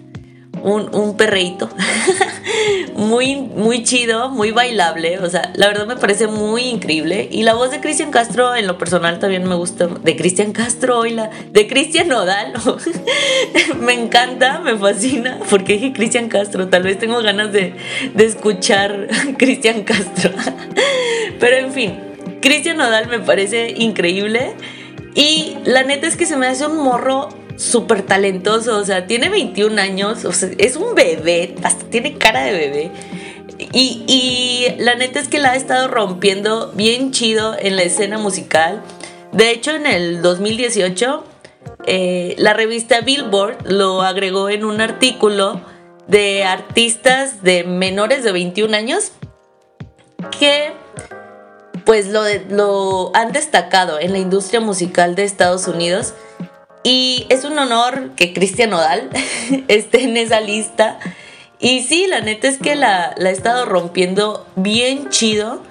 un, 0.75 0.95
un 0.95 1.17
perreíto. 1.17 1.69
muy, 2.95 3.37
muy 3.37 3.85
chido, 3.85 4.29
muy 4.31 4.51
bailable. 4.51 5.19
O 5.21 5.31
sea, 5.31 5.53
la 5.55 5.69
verdad 5.69 5.87
me 5.87 5.97
parece 5.97 6.27
muy 6.27 6.63
increíble. 6.63 7.29
Y 7.31 7.43
la 7.43 7.55
voz 7.55 7.71
de 7.71 7.81
Cristian 7.81 8.11
Castro, 8.11 8.55
en 8.55 8.67
lo 8.67 8.79
personal, 8.79 9.19
también 9.19 9.49
me 9.49 9.55
gusta. 9.55 9.87
De 9.87 10.17
Cristian 10.17 10.53
Castro, 10.53 11.05
la 11.05 11.31
de 11.51 11.67
Cristian 11.67 12.09
Nodal. 12.09 12.53
me 13.81 13.93
encanta, 13.93 14.61
me 14.61 14.77
fascina. 14.77 15.39
Porque 15.49 15.75
dije 15.75 15.93
Cristian 15.93 16.29
Castro. 16.29 16.69
Tal 16.69 16.83
vez 16.83 16.99
tengo 16.99 17.23
ganas 17.23 17.53
de, 17.53 17.75
de 18.15 18.25
escuchar 18.25 19.09
Cristian 19.39 19.85
Castro. 19.85 20.31
Pero 21.39 21.57
en 21.57 21.73
fin, 21.73 21.95
Cristian 22.41 22.77
Nodal 22.77 23.09
me 23.09 23.21
parece 23.21 23.75
increíble. 23.77 24.55
Y 25.15 25.57
la 25.65 25.83
neta 25.83 26.07
es 26.07 26.17
que 26.17 26.27
se 26.27 26.37
me 26.37 26.47
hace 26.47 26.67
un 26.67 26.77
morro 26.77 27.29
súper 27.59 28.03
talentoso, 28.03 28.79
o 28.79 28.85
sea, 28.85 29.07
tiene 29.07 29.29
21 29.29 29.79
años, 29.81 30.25
es 30.59 30.77
un 30.77 30.95
bebé, 30.95 31.57
hasta 31.63 31.85
tiene 31.87 32.17
cara 32.17 32.45
de 32.45 32.53
bebé. 32.53 32.91
Y, 33.73 34.67
la 34.79 34.95
neta 34.95 35.19
es 35.19 35.29
que 35.29 35.41
la 35.41 35.53
ha 35.53 35.57
estado 35.57 35.89
rompiendo 35.89 36.73
bien 36.75 37.11
chido 37.11 37.57
en 37.59 37.77
la 37.77 37.83
escena 37.83 38.17
musical. 38.17 38.83
De 39.33 39.51
hecho, 39.51 39.73
en 39.73 39.87
el 39.87 40.23
2018, 40.23 41.25
eh, 41.87 42.35
la 42.39 42.55
revista 42.55 43.01
Billboard 43.01 43.71
lo 43.71 44.03
agregó 44.03 44.49
en 44.49 44.65
un 44.65 44.81
artículo 44.81 45.61
de 46.07 46.45
artistas 46.45 47.43
de 47.43 47.65
menores 47.65 48.23
de 48.23 48.33
21 48.33 48.75
años 48.75 49.13
que 50.39 50.73
pues 51.85 52.09
lo 52.09 53.17
han 53.17 53.33
destacado 53.33 53.99
en 53.99 54.13
la 54.13 54.19
industria 54.19 54.61
musical 54.61 55.15
de 55.15 55.25
Estados 55.25 55.67
Unidos 55.69 56.15
y 56.83 57.27
es 57.29 57.45
un 57.45 57.59
honor 57.59 58.11
que 58.17 58.33
Cristian 58.33 58.71
Nodal 58.71 59.11
esté 59.69 60.05
en 60.05 60.17
esa 60.17 60.41
lista. 60.41 60.99
Y 61.61 61.83
sí, 61.83 62.07
la 62.07 62.21
neta 62.21 62.49
es 62.49 62.59
que 62.59 62.77
la, 62.77 63.15
la 63.17 63.31
he 63.31 63.33
estado 63.33 63.65
rompiendo 63.65 64.47
bien 64.57 65.09
chido. 65.11 65.63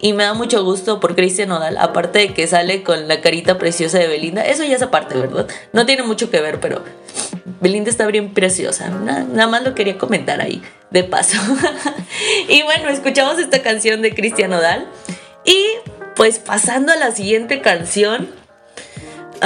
Y 0.00 0.12
me 0.12 0.24
da 0.24 0.34
mucho 0.34 0.62
gusto 0.64 1.00
por 1.00 1.14
Cristian 1.14 1.48
Nodal. 1.48 1.78
Aparte 1.78 2.18
de 2.18 2.34
que 2.34 2.46
sale 2.46 2.82
con 2.82 3.08
la 3.08 3.20
carita 3.20 3.58
preciosa 3.58 3.98
de 3.98 4.06
Belinda. 4.06 4.42
Eso 4.42 4.64
ya 4.64 4.76
es 4.76 4.82
aparte, 4.82 5.16
¿verdad? 5.16 5.48
No 5.72 5.86
tiene 5.86 6.02
mucho 6.02 6.30
que 6.30 6.40
ver, 6.40 6.60
pero 6.60 6.82
Belinda 7.60 7.90
está 7.90 8.06
bien 8.06 8.34
preciosa. 8.34 8.88
Nada, 8.88 9.24
nada 9.24 9.46
más 9.46 9.62
lo 9.64 9.74
quería 9.74 9.96
comentar 9.96 10.40
ahí, 10.40 10.62
de 10.90 11.04
paso. 11.04 11.38
y 12.48 12.62
bueno, 12.62 12.88
escuchamos 12.88 13.38
esta 13.38 13.62
canción 13.62 14.02
de 14.02 14.14
Cristian 14.14 14.50
Nodal. 14.50 14.86
Y 15.44 15.64
pues 16.16 16.38
pasando 16.38 16.92
a 16.92 16.96
la 16.96 17.12
siguiente 17.12 17.60
canción 17.60 18.28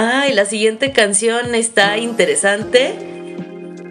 Ay, 0.00 0.32
la 0.32 0.44
siguiente 0.44 0.92
canción 0.92 1.56
está 1.56 1.98
interesante 1.98 2.94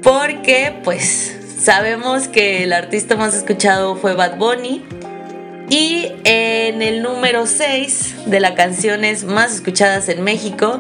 porque 0.02 0.74
pues 0.86 1.38
sabemos 1.60 2.30
que 2.30 2.64
el 2.64 2.72
artista 2.72 3.18
más 3.18 3.36
escuchado 3.36 3.98
fue 3.98 4.14
Bad 4.14 4.38
Bunny 4.38 4.86
y 5.70 6.14
en 6.24 6.82
el 6.82 7.02
número 7.02 7.46
6 7.46 8.28
de 8.28 8.40
las 8.40 8.52
canciones 8.52 9.26
más 9.26 9.56
escuchadas 9.56 10.08
en 10.08 10.24
México 10.24 10.80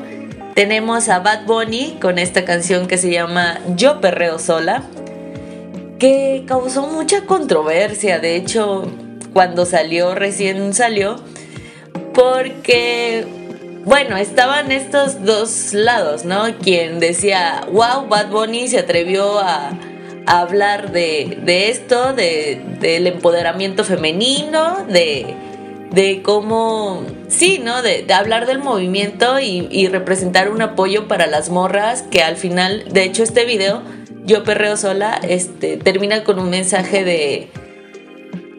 tenemos 0.55 1.09
a 1.09 1.19
Bad 1.19 1.45
Bunny 1.45 1.97
con 1.99 2.19
esta 2.19 2.45
canción 2.45 2.87
que 2.87 2.97
se 2.97 3.11
llama 3.11 3.59
Yo 3.75 3.99
Perreo 3.99 4.39
Sola 4.39 4.83
que 5.99 6.45
causó 6.47 6.87
mucha 6.87 7.25
controversia, 7.25 8.19
de 8.19 8.37
hecho 8.37 8.89
cuando 9.33 9.65
salió, 9.65 10.15
recién 10.15 10.73
salió, 10.73 11.21
porque 12.13 13.36
bueno, 13.87 14.17
estaban 14.17 14.69
estos 14.73 15.23
dos 15.23 15.73
lados, 15.73 16.25
¿no? 16.25 16.43
Quien 16.61 16.99
decía, 16.99 17.65
wow, 17.71 18.09
Bad 18.09 18.29
Bunny 18.31 18.67
se 18.67 18.79
atrevió 18.79 19.39
a, 19.39 19.71
hablar 20.25 20.91
de, 20.91 21.69
esto, 21.69 22.11
de, 22.11 22.61
del 22.81 23.07
empoderamiento 23.07 23.85
femenino, 23.85 24.85
de, 24.89 25.33
de 25.91 26.21
cómo, 26.21 27.05
sí, 27.29 27.61
¿no? 27.63 27.81
De, 27.81 28.05
hablar 28.13 28.45
del 28.45 28.59
movimiento 28.59 29.39
y, 29.39 29.69
y, 29.71 29.87
representar 29.87 30.51
un 30.51 30.61
apoyo 30.61 31.07
para 31.07 31.25
las 31.25 31.49
morras, 31.49 32.03
que 32.11 32.21
al 32.23 32.35
final, 32.35 32.83
de 32.91 33.03
hecho, 33.05 33.23
este 33.23 33.45
video, 33.45 33.83
Yo 34.25 34.43
Perreo 34.43 34.75
Sola, 34.75 35.17
este, 35.23 35.77
termina 35.77 36.25
con 36.25 36.39
un 36.39 36.49
mensaje 36.49 37.05
de 37.05 37.47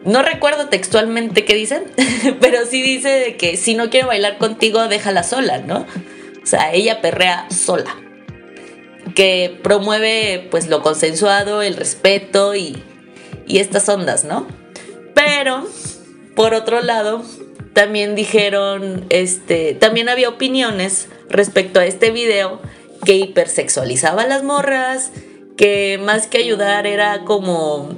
no 0.05 0.21
recuerdo 0.21 0.69
textualmente 0.69 1.45
qué 1.45 1.55
dicen, 1.55 1.83
pero 2.41 2.65
sí 2.65 2.81
dice 2.81 3.35
que 3.37 3.57
si 3.57 3.75
no 3.75 3.89
quiere 3.89 4.07
bailar 4.07 4.37
contigo, 4.37 4.87
déjala 4.87 5.23
sola, 5.23 5.59
¿no? 5.59 5.85
O 6.41 6.45
sea, 6.45 6.73
ella 6.73 7.01
perrea 7.01 7.47
sola. 7.49 7.95
Que 9.15 9.59
promueve 9.61 10.47
pues 10.51 10.67
lo 10.67 10.81
consensuado, 10.81 11.61
el 11.61 11.75
respeto 11.75 12.55
y, 12.55 12.81
y 13.47 13.59
estas 13.59 13.89
ondas, 13.89 14.23
¿no? 14.23 14.47
Pero, 15.13 15.67
por 16.35 16.53
otro 16.53 16.81
lado, 16.81 17.23
también 17.73 18.15
dijeron, 18.15 19.05
este, 19.09 19.73
también 19.73 20.09
había 20.09 20.29
opiniones 20.29 21.09
respecto 21.29 21.79
a 21.79 21.85
este 21.85 22.11
video 22.11 22.61
que 23.05 23.15
hipersexualizaba 23.15 24.23
a 24.23 24.27
las 24.27 24.43
morras, 24.43 25.11
que 25.57 25.99
más 26.01 26.27
que 26.27 26.37
ayudar 26.37 26.87
era 26.87 27.25
como 27.25 27.89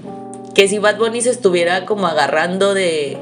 que 0.54 0.68
si 0.68 0.80
Bad 0.80 0.98
Bunny 0.98 1.22
se 1.22 1.30
estuviera 1.30 1.86
como 1.86 2.08
agarrando 2.08 2.74
de, 2.74 3.18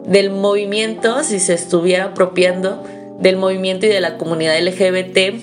del 0.00 0.30
movimiento, 0.30 1.22
si 1.22 1.40
se 1.40 1.54
estuviera 1.54 2.06
apropiando 2.06 2.82
del 3.18 3.36
movimiento 3.36 3.86
y 3.86 3.90
de 3.90 4.00
la 4.00 4.16
comunidad 4.16 4.58
LGBT 4.60 5.34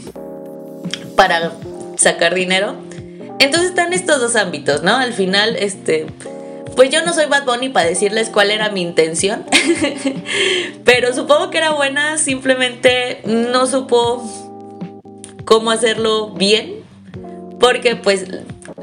para 1.16 1.52
sacar 1.98 2.34
dinero. 2.34 2.76
Entonces 3.40 3.70
están 3.70 3.94
estos 3.94 4.20
dos 4.20 4.36
ámbitos, 4.36 4.84
¿no? 4.84 4.96
Al 4.98 5.14
final, 5.14 5.56
este, 5.56 6.06
pues 6.76 6.90
yo 6.90 7.04
no 7.04 7.14
soy 7.14 7.26
Bad 7.26 7.46
Bunny 7.46 7.70
para 7.70 7.88
decirles 7.88 8.30
cuál 8.30 8.52
era 8.52 8.70
mi 8.70 8.82
intención, 8.82 9.46
pero 10.86 11.14
supongo 11.14 11.50
que 11.50 11.58
era 11.58 11.72
buena, 11.72 12.18
simplemente 12.18 13.22
no 13.26 13.66
supo 13.68 14.24
cómo 15.46 15.72
hacerlo 15.72 16.32
bien, 16.32 16.84
porque 17.60 17.96
pues 17.96 18.26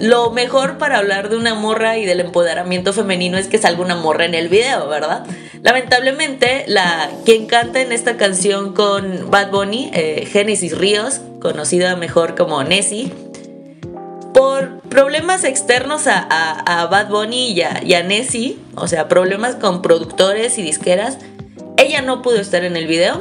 lo 0.01 0.31
mejor 0.31 0.79
para 0.79 0.99
hablar 0.99 1.29
de 1.29 1.37
una 1.37 1.55
morra 1.55 1.99
y 1.99 2.07
del 2.07 2.21
empoderamiento 2.21 2.93
femenino 2.93 3.37
es 3.37 3.49
que 3.49 3.59
salga 3.59 3.83
una 3.83 3.97
morra 3.97 4.25
en 4.25 4.35
el 4.35 4.49
video, 4.49 4.89
¿verdad? 4.89 5.25
Lamentablemente, 5.63 6.65
la 6.69 7.11
quien 7.25 7.47
canta 7.47 7.81
en 7.81 7.91
esta 7.93 8.17
canción 8.17 8.75
con 8.75 9.31
Bad 9.31 9.51
Bunny, 9.51 9.91
eh, 9.93 10.29
Genesis 10.31 10.77
Ríos, 10.77 11.21
conocida 11.41 11.97
mejor 11.97 12.37
como 12.37 12.63
Nessie, 12.63 13.13
por 14.33 14.81
problemas 14.83 15.43
externos 15.43 16.07
a, 16.07 16.89
Bad 16.91 17.09
Bunny 17.09 17.51
y 17.51 17.63
a, 17.63 17.83
y 17.85 17.95
a 17.95 18.03
Nessie, 18.05 18.59
o 18.77 18.87
sea, 18.87 19.09
problemas 19.09 19.57
con 19.57 19.83
productores 19.83 20.59
y 20.59 20.63
disqueras, 20.63 21.19
ella 21.77 22.03
no 22.03 22.23
pudo 22.23 22.37
estar 22.41 22.65
en 22.65 22.77
el 22.77 22.87
video. 22.87 23.21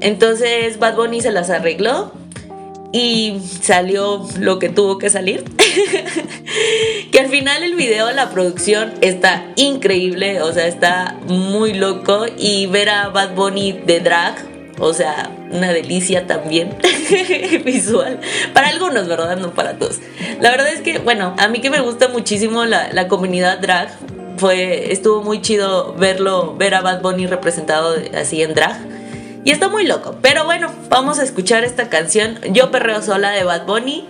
Entonces 0.00 0.78
Bad 0.78 0.96
Bunny 0.96 1.20
se 1.20 1.30
las 1.30 1.50
arregló 1.50 2.12
y 2.92 3.40
salió 3.62 4.26
lo 4.38 4.58
que 4.58 4.68
tuvo 4.68 4.98
que 4.98 5.10
salir. 5.10 5.44
que 7.12 7.20
al 7.20 7.28
final 7.28 7.62
el 7.62 7.74
video, 7.74 8.10
la 8.12 8.30
producción 8.30 8.92
está 9.00 9.52
increíble, 9.56 10.42
o 10.42 10.52
sea, 10.52 10.66
está 10.66 11.16
muy 11.26 11.74
loco 11.74 12.26
y 12.36 12.66
ver 12.66 12.88
a 12.88 13.08
Bad 13.08 13.34
Bunny 13.34 13.72
de 13.72 14.00
drag, 14.00 14.36
o 14.78 14.92
sea, 14.92 15.30
una 15.50 15.72
delicia 15.72 16.26
también 16.26 16.76
visual. 17.64 18.20
Para 18.54 18.68
algunos, 18.68 19.06
¿verdad? 19.06 19.36
No 19.36 19.52
para 19.54 19.78
todos. 19.78 19.98
La 20.40 20.50
verdad 20.50 20.72
es 20.72 20.80
que, 20.80 20.98
bueno, 20.98 21.34
a 21.38 21.48
mí 21.48 21.60
que 21.60 21.70
me 21.70 21.80
gusta 21.80 22.08
muchísimo 22.08 22.64
la, 22.64 22.92
la 22.92 23.08
comunidad 23.08 23.58
drag, 23.58 23.90
fue, 24.36 24.90
estuvo 24.90 25.22
muy 25.22 25.42
chido 25.42 25.94
verlo, 25.94 26.56
ver 26.56 26.74
a 26.74 26.80
Bad 26.80 27.02
Bunny 27.02 27.26
representado 27.26 27.94
así 28.14 28.42
en 28.42 28.54
drag. 28.54 28.99
Y 29.44 29.52
está 29.52 29.68
muy 29.68 29.86
loco. 29.86 30.16
Pero 30.20 30.44
bueno, 30.44 30.70
vamos 30.88 31.18
a 31.18 31.22
escuchar 31.22 31.64
esta 31.64 31.88
canción 31.88 32.38
Yo 32.52 32.70
Perreo 32.70 33.02
Sola 33.02 33.30
de 33.30 33.44
Bad 33.44 33.64
Bunny, 33.66 34.06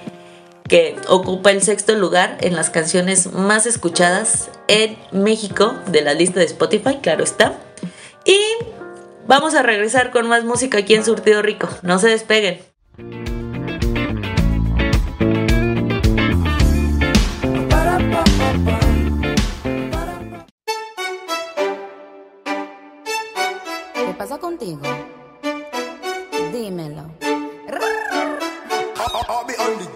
que 0.68 0.96
ocupa 1.08 1.50
el 1.50 1.62
sexto 1.62 1.94
lugar 1.94 2.36
en 2.40 2.56
las 2.56 2.70
canciones 2.70 3.32
más 3.32 3.66
escuchadas 3.66 4.50
en 4.68 4.96
México 5.12 5.74
de 5.86 6.02
la 6.02 6.14
lista 6.14 6.40
de 6.40 6.46
Spotify, 6.46 6.98
claro 7.00 7.22
está. 7.22 7.58
Y 8.24 8.38
vamos 9.26 9.54
a 9.54 9.62
regresar 9.62 10.10
con 10.10 10.28
más 10.28 10.44
música 10.44 10.78
aquí 10.78 10.94
en 10.94 11.04
Surtido 11.04 11.42
Rico. 11.42 11.68
No 11.82 11.98
se 11.98 12.08
despeguen. 12.08 12.60
¿Qué 23.94 24.14
pasa 24.18 24.38
contigo? 24.38 24.80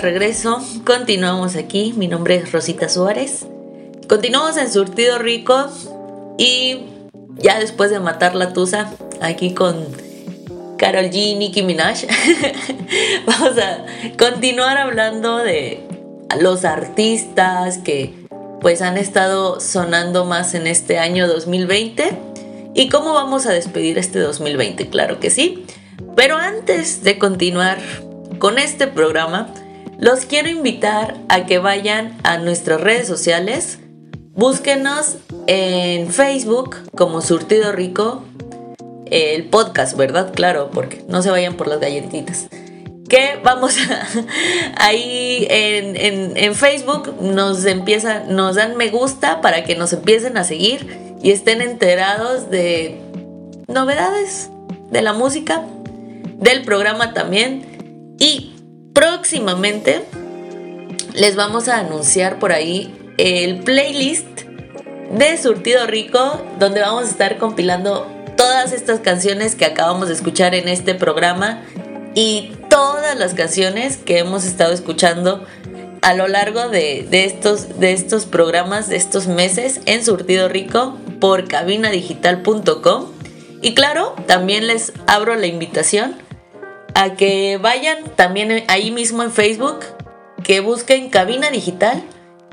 Regreso. 0.00 0.60
Continuamos 0.84 1.56
aquí. 1.56 1.94
Mi 1.96 2.08
nombre 2.08 2.36
es 2.36 2.52
Rosita 2.52 2.88
Suárez. 2.88 3.46
Continuamos 4.08 4.56
en 4.56 4.72
Surtido 4.72 5.18
Rico. 5.18 5.68
Y 6.38 6.80
ya 7.36 7.58
después 7.58 7.90
de 7.90 8.00
matar 8.00 8.34
la 8.34 8.52
tusa, 8.52 8.92
aquí 9.20 9.54
con 9.54 9.86
Carol 10.78 11.10
G 11.10 11.14
y 11.14 11.34
Nicki 11.34 11.62
Minaj, 11.62 12.06
vamos 13.26 13.58
a 13.58 13.84
continuar 14.18 14.78
hablando 14.78 15.38
de 15.38 15.86
los 16.40 16.64
artistas 16.64 17.78
que 17.78 18.14
pues 18.60 18.82
han 18.82 18.96
estado 18.96 19.60
sonando 19.60 20.24
más 20.24 20.54
en 20.54 20.66
este 20.66 20.98
año 20.98 21.26
2020 21.28 22.16
y 22.74 22.88
cómo 22.88 23.12
vamos 23.12 23.46
a 23.46 23.52
despedir 23.52 23.98
este 23.98 24.20
2020, 24.20 24.88
claro 24.88 25.20
que 25.20 25.30
sí. 25.30 25.66
Pero 26.16 26.36
antes 26.36 27.02
de 27.02 27.18
continuar 27.18 27.78
con 28.38 28.58
este 28.58 28.86
programa, 28.86 29.52
los 30.00 30.24
quiero 30.24 30.48
invitar 30.48 31.18
a 31.28 31.44
que 31.44 31.58
vayan 31.58 32.16
a 32.22 32.38
nuestras 32.38 32.80
redes 32.80 33.06
sociales. 33.06 33.78
Búsquenos 34.32 35.16
en 35.46 36.10
Facebook 36.10 36.76
como 36.96 37.20
Surtido 37.20 37.70
Rico, 37.72 38.24
el 39.10 39.44
podcast, 39.44 39.96
¿verdad? 39.98 40.32
Claro, 40.34 40.70
porque 40.72 41.04
no 41.08 41.20
se 41.20 41.30
vayan 41.30 41.54
por 41.54 41.68
las 41.68 41.80
galletitas. 41.80 42.48
Que 43.10 43.38
vamos 43.44 43.76
a, 43.76 44.06
ahí 44.76 45.46
en, 45.50 46.34
en, 46.36 46.54
Facebook 46.54 47.20
nos 47.20 47.62
nos 48.28 48.54
dan 48.56 48.76
me 48.78 48.88
gusta 48.88 49.42
para 49.42 49.64
que 49.64 49.76
nos 49.76 49.92
empiecen 49.92 50.38
a 50.38 50.44
seguir 50.44 50.96
y 51.22 51.32
estén 51.32 51.60
enterados 51.60 52.48
de 52.50 53.02
novedades 53.66 54.48
de 54.90 55.02
la 55.02 55.12
música, 55.12 55.62
del 56.38 56.62
programa 56.62 57.12
también 57.12 58.16
y 58.18 58.49
próximamente 58.92 60.04
les 61.14 61.36
vamos 61.36 61.68
a 61.68 61.78
anunciar 61.78 62.38
por 62.38 62.52
ahí 62.52 62.94
el 63.18 63.60
playlist 63.60 64.26
de 65.12 65.36
Surtido 65.36 65.86
Rico, 65.86 66.40
donde 66.58 66.80
vamos 66.80 67.04
a 67.04 67.10
estar 67.10 67.36
compilando 67.38 68.06
todas 68.36 68.72
estas 68.72 69.00
canciones 69.00 69.54
que 69.54 69.64
acabamos 69.64 70.08
de 70.08 70.14
escuchar 70.14 70.54
en 70.54 70.68
este 70.68 70.94
programa 70.94 71.62
y 72.14 72.52
todas 72.68 73.18
las 73.18 73.34
canciones 73.34 73.96
que 73.98 74.18
hemos 74.18 74.44
estado 74.44 74.72
escuchando 74.72 75.44
a 76.02 76.14
lo 76.14 76.28
largo 76.28 76.68
de, 76.68 77.06
estos, 77.10 77.78
de 77.78 77.92
estos 77.92 78.26
programas, 78.26 78.88
de 78.88 78.96
estos 78.96 79.26
meses 79.26 79.80
en 79.86 80.04
Surtido 80.04 80.48
Rico 80.48 80.96
por 81.20 81.46
cabinadigital.com. 81.46 83.06
Y 83.60 83.74
claro, 83.74 84.14
también 84.26 84.66
les 84.66 84.92
abro 85.06 85.36
la 85.36 85.46
invitación 85.46 86.16
a 86.94 87.14
que 87.14 87.58
vayan 87.58 88.04
también 88.16 88.64
ahí 88.68 88.90
mismo 88.90 89.22
en 89.22 89.32
Facebook, 89.32 89.80
que 90.42 90.60
busquen 90.60 91.10
Cabina 91.10 91.50
Digital 91.50 92.02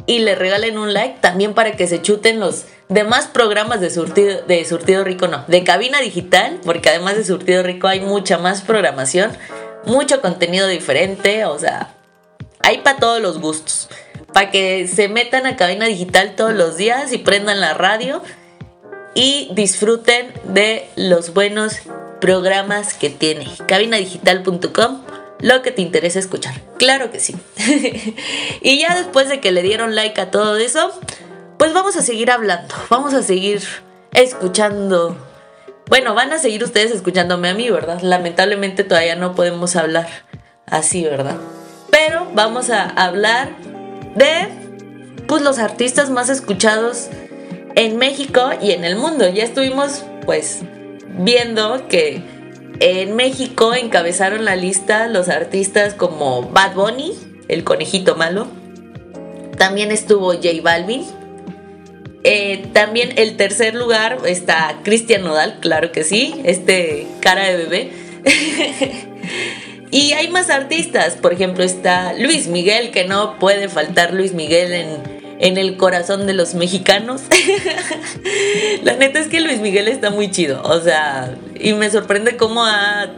y 0.05 0.19
le 0.19 0.35
regalen 0.35 0.77
un 0.77 0.93
like 0.93 1.19
también 1.19 1.53
para 1.53 1.73
que 1.73 1.87
se 1.87 2.01
chuten 2.01 2.39
los 2.39 2.65
demás 2.89 3.27
programas 3.27 3.81
de 3.81 3.89
Surtido, 3.89 4.41
de 4.43 4.63
Surtido 4.65 5.03
Rico, 5.03 5.27
no, 5.27 5.43
de 5.47 5.63
Cabina 5.63 5.99
Digital, 5.99 6.59
porque 6.63 6.89
además 6.89 7.17
de 7.17 7.25
Surtido 7.25 7.61
Rico 7.63 7.87
hay 7.87 7.99
mucha 7.99 8.37
más 8.37 8.61
programación, 8.61 9.31
mucho 9.85 10.21
contenido 10.21 10.67
diferente, 10.67 11.45
o 11.45 11.59
sea, 11.59 11.93
hay 12.61 12.79
para 12.79 12.97
todos 12.97 13.21
los 13.21 13.39
gustos. 13.39 13.89
Para 14.33 14.51
que 14.51 14.87
se 14.87 15.07
metan 15.09 15.45
a 15.45 15.55
Cabina 15.55 15.85
Digital 15.85 16.35
todos 16.35 16.53
los 16.53 16.77
días 16.77 17.11
y 17.11 17.17
prendan 17.17 17.59
la 17.59 17.73
radio 17.73 18.21
y 19.13 19.49
disfruten 19.53 20.31
de 20.43 20.87
los 20.95 21.33
buenos 21.33 21.79
programas 22.19 22.93
que 22.93 23.09
tiene. 23.09 23.47
Cabinadigital.com, 23.67 25.01
lo 25.39 25.61
que 25.61 25.71
te 25.71 25.81
interesa 25.81 26.19
escuchar. 26.19 26.55
Claro 26.77 27.11
que 27.11 27.19
sí. 27.19 27.35
y 28.61 28.79
ya 28.79 28.95
después 28.95 29.29
de 29.29 29.39
que 29.39 29.51
le 29.51 29.61
dieron 29.61 29.95
like 29.95 30.19
a 30.19 30.31
todo 30.31 30.57
eso, 30.57 30.91
pues 31.57 31.73
vamos 31.73 31.95
a 31.97 32.01
seguir 32.01 32.31
hablando. 32.31 32.73
Vamos 32.89 33.13
a 33.13 33.23
seguir 33.23 33.61
escuchando. 34.13 35.17
Bueno, 35.89 36.13
van 36.13 36.33
a 36.33 36.39
seguir 36.39 36.63
ustedes 36.63 36.91
escuchándome 36.91 37.49
a 37.49 37.53
mí, 37.53 37.69
¿verdad? 37.69 38.01
Lamentablemente 38.01 38.83
todavía 38.83 39.15
no 39.15 39.35
podemos 39.35 39.75
hablar 39.75 40.07
así, 40.65 41.03
¿verdad? 41.03 41.37
Pero 41.91 42.27
vamos 42.33 42.69
a 42.69 42.89
hablar 42.89 43.55
de 44.15 44.49
pues 45.27 45.41
los 45.41 45.59
artistas 45.59 46.09
más 46.09 46.29
escuchados 46.29 47.09
en 47.75 47.97
México 47.97 48.49
y 48.61 48.71
en 48.71 48.83
el 48.83 48.95
mundo. 48.95 49.29
Ya 49.29 49.43
estuvimos 49.43 50.03
pues 50.25 50.59
viendo 51.17 51.87
que 51.87 52.21
en 52.79 53.15
México 53.15 53.73
encabezaron 53.73 54.45
la 54.45 54.55
lista 54.55 55.07
los 55.07 55.29
artistas 55.29 55.93
como 55.93 56.43
Bad 56.43 56.75
Bunny, 56.75 57.13
el 57.47 57.63
conejito 57.63 58.15
malo. 58.15 58.47
También 59.57 59.91
estuvo 59.91 60.33
J 60.33 60.49
Balvin. 60.61 61.03
Eh, 62.23 62.65
también 62.73 63.13
el 63.15 63.37
tercer 63.37 63.73
lugar 63.73 64.19
está 64.25 64.79
Cristian 64.83 65.23
Nodal, 65.23 65.59
claro 65.61 65.91
que 65.91 66.03
sí, 66.03 66.35
este 66.43 67.07
cara 67.21 67.45
de 67.45 67.57
bebé. 67.57 67.91
y 69.91 70.11
hay 70.11 70.27
más 70.27 70.49
artistas, 70.49 71.15
por 71.15 71.33
ejemplo 71.33 71.63
está 71.63 72.13
Luis 72.13 72.47
Miguel, 72.47 72.91
que 72.91 73.05
no 73.05 73.39
puede 73.39 73.69
faltar 73.69 74.13
Luis 74.13 74.33
Miguel 74.33 74.73
en, 74.73 75.16
en 75.39 75.57
el 75.57 75.77
corazón 75.77 76.27
de 76.27 76.33
los 76.33 76.55
mexicanos. 76.55 77.21
la 78.83 78.95
neta 78.95 79.19
es 79.19 79.27
que 79.27 79.41
Luis 79.41 79.59
Miguel 79.59 79.87
está 79.87 80.09
muy 80.09 80.31
chido, 80.31 80.61
o 80.63 80.79
sea, 80.81 81.35
y 81.59 81.73
me 81.73 81.89
sorprende 81.89 82.37
cómo 82.37 82.65
ha 82.65 83.11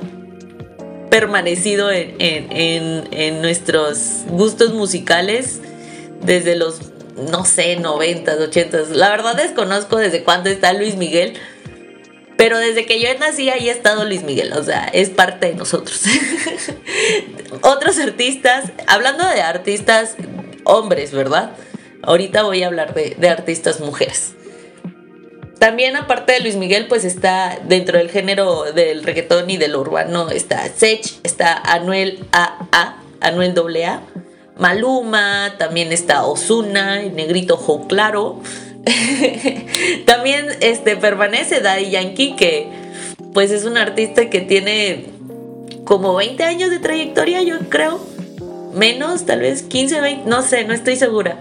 permanecido 1.10 1.90
en, 1.92 3.42
nuestros 3.42 4.24
gustos 4.28 4.74
musicales 4.74 5.60
desde 6.22 6.56
los, 6.56 6.92
no 7.32 7.46
sé, 7.46 7.78
90, 7.78 8.36
80. 8.36 8.78
La 8.92 9.10
verdad 9.10 9.36
desconozco 9.36 9.98
desde 9.98 10.24
cuándo 10.24 10.50
está 10.50 10.74
Luis 10.74 10.96
Miguel. 10.96 11.34
Pero 12.38 12.58
desde 12.58 12.86
que 12.86 13.02
yo 13.02 13.10
nací 13.20 13.50
ahí 13.50 13.68
ha 13.68 13.74
estado 13.74 14.06
Luis 14.06 14.24
Miguel, 14.24 14.54
o 14.54 14.64
sea, 14.64 14.86
es 14.94 15.10
parte 15.10 15.48
de 15.48 15.56
nosotros. 15.56 16.04
Otros 17.62 18.00
artistas, 18.00 18.72
hablando 18.88 19.28
de 19.28 19.42
artistas 19.42 20.16
hombres, 20.64 21.12
¿verdad? 21.12 21.52
Ahorita 22.04 22.44
voy 22.44 22.64
a 22.64 22.68
hablar 22.68 22.94
de, 22.94 23.30
artistas 23.30 23.80
mujeres. 23.80 24.34
También 25.60 25.96
aparte 25.98 26.34
de 26.34 26.40
Luis 26.40 26.56
Miguel, 26.56 26.88
pues 26.88 27.04
está 27.04 27.60
dentro 27.68 27.98
del 27.98 28.10
género 28.10 28.72
del 28.72 29.04
reggaetón 29.04 29.50
y 29.50 29.58
del 29.58 29.76
urbano, 29.76 30.30
está 30.30 30.66
Sech, 30.70 31.20
está 31.24 31.58
Anuel 31.58 32.26
AA, 32.32 32.96
Anuel 33.20 33.54
AA, 33.58 34.02
Maluma, 34.58 35.56
también 35.58 35.92
está 35.92 36.26
Osuna, 36.26 37.02
negrito 37.02 37.58
Jo 37.58 37.88
Claro. 37.88 38.42
también 40.06 40.48
este, 40.62 40.96
permanece 40.96 41.60
Daddy 41.60 41.90
Yankee, 41.90 42.36
que 42.38 42.68
pues 43.34 43.52
es 43.52 43.66
un 43.66 43.78
artista 43.78 44.30
que 44.30 44.40
tiene 44.42 45.06
como 45.84 46.16
20 46.16 46.44
años 46.44 46.70
de 46.70 46.80
trayectoria, 46.80 47.42
yo 47.42 47.60
creo. 47.70 48.00
Menos, 48.74 49.26
tal 49.26 49.40
vez 49.40 49.64
15, 49.64 50.00
20, 50.00 50.30
no 50.30 50.42
sé, 50.42 50.64
no 50.64 50.74
estoy 50.74 50.96
segura. 50.96 51.40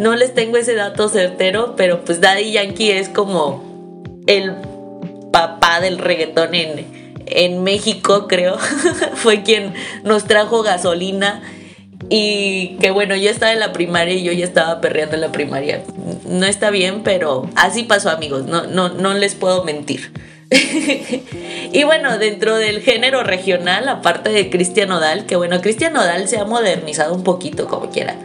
No 0.00 0.16
les 0.16 0.32
tengo 0.32 0.56
ese 0.56 0.74
dato 0.74 1.10
certero, 1.10 1.74
pero 1.76 2.06
pues 2.06 2.22
Daddy 2.22 2.52
Yankee 2.52 2.90
es 2.90 3.10
como 3.10 4.02
el 4.26 4.54
papá 5.30 5.80
del 5.80 5.98
reggaetón 5.98 6.54
en, 6.54 6.86
en 7.26 7.62
México, 7.62 8.26
creo. 8.26 8.56
Fue 9.14 9.42
quien 9.42 9.74
nos 10.02 10.24
trajo 10.24 10.62
gasolina. 10.62 11.42
Y 12.08 12.78
que 12.80 12.90
bueno, 12.90 13.14
yo 13.14 13.28
estaba 13.28 13.52
en 13.52 13.60
la 13.60 13.74
primaria 13.74 14.14
y 14.14 14.22
yo 14.22 14.32
ya 14.32 14.46
estaba 14.46 14.80
perreando 14.80 15.16
en 15.16 15.20
la 15.20 15.32
primaria. 15.32 15.82
No 16.24 16.46
está 16.46 16.70
bien, 16.70 17.02
pero 17.02 17.50
así 17.54 17.82
pasó, 17.82 18.08
amigos. 18.08 18.46
No, 18.46 18.66
no, 18.66 18.88
no 18.88 19.12
les 19.12 19.34
puedo 19.34 19.64
mentir. 19.64 20.12
y 21.72 21.84
bueno, 21.84 22.16
dentro 22.16 22.56
del 22.56 22.80
género 22.80 23.22
regional, 23.22 23.86
aparte 23.86 24.30
de 24.30 24.48
Cristian 24.48 24.90
Odal, 24.92 25.26
que 25.26 25.36
bueno, 25.36 25.60
Cristian 25.60 25.94
Odal 25.94 26.26
se 26.26 26.38
ha 26.38 26.46
modernizado 26.46 27.14
un 27.14 27.22
poquito, 27.22 27.68
como 27.68 27.90
quiera 27.90 28.16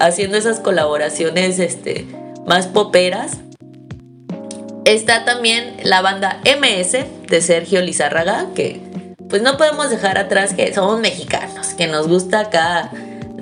haciendo 0.00 0.36
esas 0.36 0.60
colaboraciones 0.60 1.58
este, 1.58 2.06
más 2.46 2.66
poperas. 2.66 3.38
Está 4.84 5.24
también 5.24 5.76
la 5.82 6.02
banda 6.02 6.40
MS 6.44 6.96
de 7.28 7.40
Sergio 7.40 7.80
Lizárraga, 7.80 8.48
que 8.54 8.80
pues 9.28 9.42
no 9.42 9.56
podemos 9.56 9.90
dejar 9.90 10.18
atrás 10.18 10.52
que 10.52 10.72
somos 10.74 11.00
mexicanos, 11.00 11.68
que 11.74 11.86
nos 11.86 12.06
gusta 12.06 12.40
acá 12.40 12.90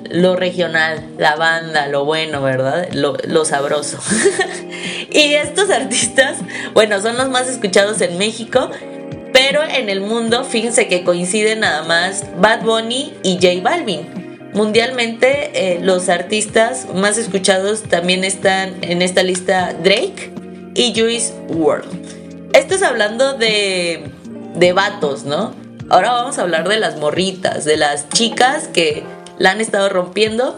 lo 0.09 0.35
regional, 0.35 1.03
la 1.17 1.35
banda, 1.35 1.87
lo 1.87 2.05
bueno, 2.05 2.41
¿verdad? 2.41 2.87
Lo, 2.93 3.17
lo 3.27 3.45
sabroso. 3.45 3.99
y 5.11 5.33
estos 5.33 5.69
artistas, 5.69 6.37
bueno, 6.73 7.01
son 7.01 7.17
los 7.17 7.29
más 7.29 7.49
escuchados 7.49 7.99
en 8.01 8.17
México, 8.17 8.69
pero 9.33 9.63
en 9.63 9.89
el 9.89 10.01
mundo, 10.01 10.45
fíjense 10.45 10.87
que 10.87 11.03
coinciden 11.03 11.61
nada 11.61 11.83
más 11.83 12.25
Bad 12.37 12.61
Bunny 12.61 13.13
y 13.23 13.35
J 13.35 13.61
Balvin. 13.61 14.22
Mundialmente, 14.53 15.51
eh, 15.53 15.79
los 15.81 16.09
artistas 16.09 16.87
más 16.93 17.17
escuchados 17.17 17.83
también 17.83 18.23
están 18.23 18.75
en 18.83 19.01
esta 19.01 19.23
lista 19.23 19.73
Drake 19.73 20.31
y 20.75 20.93
Juice 20.95 21.33
WRLD. 21.49 22.53
Esto 22.53 22.75
es 22.75 22.83
hablando 22.83 23.33
de, 23.33 24.11
de 24.55 24.73
vatos, 24.73 25.23
¿no? 25.23 25.55
Ahora 25.89 26.11
vamos 26.11 26.37
a 26.37 26.43
hablar 26.43 26.67
de 26.69 26.77
las 26.79 26.97
morritas, 26.97 27.65
de 27.65 27.77
las 27.77 28.09
chicas 28.09 28.67
que 28.67 29.03
la 29.39 29.51
han 29.51 29.61
estado 29.61 29.89
rompiendo. 29.89 30.57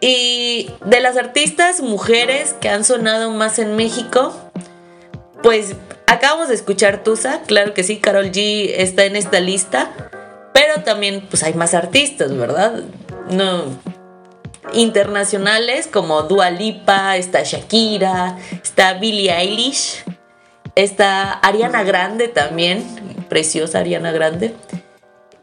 Y 0.00 0.70
de 0.86 1.00
las 1.00 1.18
artistas 1.18 1.82
mujeres 1.82 2.54
que 2.58 2.70
han 2.70 2.84
sonado 2.84 3.30
más 3.32 3.58
en 3.58 3.76
México, 3.76 4.34
pues 5.42 5.74
acabamos 6.06 6.48
de 6.48 6.54
escuchar 6.54 7.02
Tusa, 7.04 7.42
claro 7.46 7.74
que 7.74 7.84
sí, 7.84 7.98
Carol 7.98 8.30
G 8.32 8.72
está 8.76 9.04
en 9.04 9.16
esta 9.16 9.40
lista, 9.40 9.90
pero 10.54 10.82
también 10.82 11.26
pues 11.28 11.42
hay 11.42 11.52
más 11.54 11.74
artistas, 11.74 12.34
¿verdad? 12.34 12.82
No 13.30 13.64
internacionales 14.72 15.86
como 15.86 16.22
Dua 16.22 16.50
Lipa, 16.50 17.16
está 17.16 17.42
Shakira, 17.42 18.36
está 18.62 18.94
Billie 18.94 19.32
Eilish, 19.32 20.04
está 20.74 21.32
Ariana 21.32 21.82
Grande 21.82 22.28
también, 22.28 22.84
preciosa 23.28 23.80
Ariana 23.80 24.12
Grande. 24.12 24.54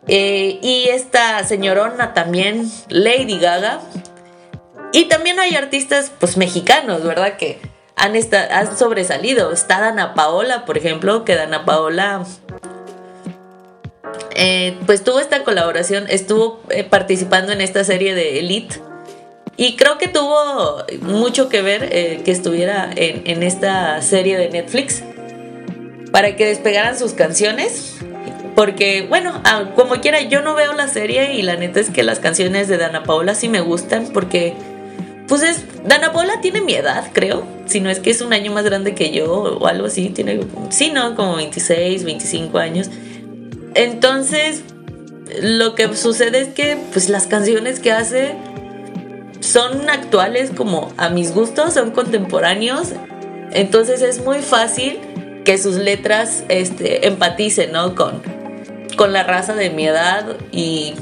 Eh, 0.07 0.59
y 0.61 0.87
esta 0.89 1.43
señorona 1.43 2.13
también, 2.13 2.69
Lady 2.89 3.39
Gaga. 3.39 3.81
Y 4.93 5.05
también 5.05 5.39
hay 5.39 5.55
artistas 5.55 6.13
pues 6.17 6.37
mexicanos, 6.37 7.03
¿verdad? 7.03 7.35
Que 7.35 7.59
han, 7.97 8.13
han 8.15 8.77
sobresalido. 8.77 9.51
Está 9.51 9.81
Dana 9.81 10.13
Paola, 10.13 10.65
por 10.65 10.77
ejemplo, 10.77 11.25
que 11.25 11.35
Dana 11.35 11.65
Paola 11.65 12.23
eh, 14.37 14.77
pues 14.85 15.03
tuvo 15.03 15.19
esta 15.19 15.43
colaboración, 15.43 16.05
estuvo 16.07 16.61
eh, 16.69 16.85
participando 16.85 17.51
en 17.51 17.59
esta 17.59 17.83
serie 17.83 18.15
de 18.15 18.39
Elite. 18.39 18.79
Y 19.57 19.75
creo 19.75 19.97
que 19.97 20.07
tuvo 20.07 20.85
mucho 21.01 21.49
que 21.49 21.63
ver 21.63 21.89
que 22.23 22.31
estuviera 22.31 22.91
en, 22.95 23.23
en 23.25 23.41
esta 23.41 23.99
serie 24.03 24.37
de 24.37 24.49
Netflix 24.49 25.01
para 26.11 26.35
que 26.35 26.45
despegaran 26.45 26.97
sus 26.97 27.13
canciones. 27.13 27.97
Porque, 28.55 29.05
bueno, 29.07 29.39
ah, 29.43 29.73
como 29.75 30.01
quiera, 30.01 30.19
yo 30.21 30.41
no 30.41 30.55
veo 30.55 30.73
la 30.73 30.87
serie 30.87 31.35
y 31.35 31.43
la 31.43 31.57
neta 31.57 31.79
es 31.79 31.91
que 31.91 32.01
las 32.01 32.19
canciones 32.19 32.67
de 32.67 32.77
Dana 32.77 33.03
Paola 33.03 33.35
sí 33.35 33.49
me 33.49 33.61
gustan 33.61 34.07
porque, 34.11 34.55
pues 35.27 35.43
es, 35.43 35.63
Dana 35.85 36.11
Paola 36.11 36.41
tiene 36.41 36.61
mi 36.61 36.73
edad, 36.73 37.11
creo. 37.13 37.45
Si 37.67 37.81
no 37.81 37.91
es 37.91 37.99
que 37.99 38.09
es 38.09 38.21
un 38.21 38.33
año 38.33 38.51
más 38.51 38.63
grande 38.63 38.95
que 38.95 39.11
yo 39.11 39.31
o 39.31 39.67
algo 39.67 39.85
así, 39.85 40.09
tiene, 40.09 40.39
sí, 40.69 40.89
¿no? 40.89 41.15
Como 41.15 41.35
26, 41.35 42.03
25 42.03 42.57
años. 42.57 42.89
Entonces, 43.77 44.63
lo 45.41 45.75
que 45.75 45.95
sucede 45.95 46.41
es 46.41 46.47
que, 46.49 46.77
pues 46.91 47.09
las 47.09 47.27
canciones 47.27 47.79
que 47.79 47.91
hace 47.91 48.35
son 49.39 49.87
actuales 49.87 50.49
como 50.55 50.91
a 50.97 51.09
mis 51.09 51.31
gustos, 51.31 51.75
son 51.75 51.91
contemporáneos. 51.91 52.93
Entonces 53.51 54.01
es 54.01 54.23
muy 54.25 54.39
fácil 54.39 54.99
que 55.45 55.59
sus 55.59 55.75
letras 55.75 56.43
este, 56.49 57.07
empaticen, 57.07 57.71
¿no? 57.71 57.93
Con, 57.93 58.21
con 58.97 59.13
la 59.13 59.23
raza 59.23 59.53
de 59.53 59.69
mi 59.69 59.85
edad 59.85 60.25
y 60.51 60.95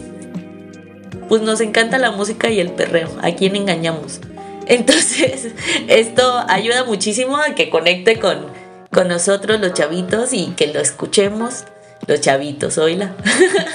pues 1.29 1.41
nos 1.41 1.61
encanta 1.61 1.97
la 1.97 2.11
música 2.11 2.49
y 2.49 2.59
el 2.59 2.71
perreo. 2.71 3.09
¿A 3.21 3.31
quién 3.31 3.55
engañamos? 3.55 4.19
Entonces, 4.67 5.47
esto 5.87 6.43
ayuda 6.49 6.83
muchísimo 6.83 7.37
a 7.37 7.55
que 7.55 7.69
conecte 7.69 8.19
con, 8.19 8.47
con 8.91 9.07
nosotros 9.07 9.61
los 9.61 9.73
chavitos 9.73 10.33
y 10.33 10.47
que 10.57 10.67
lo 10.67 10.81
escuchemos. 10.81 11.63
Los 12.07 12.21
chavitos, 12.21 12.77
oíla. 12.77 13.15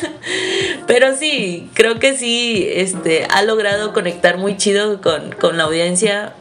Pero 0.86 1.16
sí, 1.16 1.70
creo 1.74 1.98
que 1.98 2.16
sí, 2.16 2.68
este, 2.70 3.26
ha 3.30 3.42
logrado 3.42 3.92
conectar 3.92 4.38
muy 4.38 4.56
chido 4.56 5.00
con, 5.00 5.32
con 5.32 5.56
la 5.56 5.64
audiencia 5.64 6.34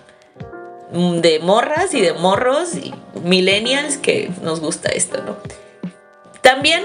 Mm, 0.92 1.22
de 1.22 1.40
morras 1.40 1.94
y 1.94 2.02
de 2.02 2.14
morros 2.14 2.76
y 2.76 2.94
millennials 3.24 3.98
que 3.98 4.32
nos 4.42 4.60
gusta 4.60 4.90
esto, 4.90 5.22
¿no? 5.24 5.38
También 6.42 6.84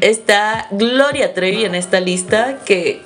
está 0.00 0.66
Gloria 0.72 1.32
Trevi 1.32 1.64
en 1.64 1.76
esta 1.76 2.00
lista 2.00 2.58
que 2.64 3.02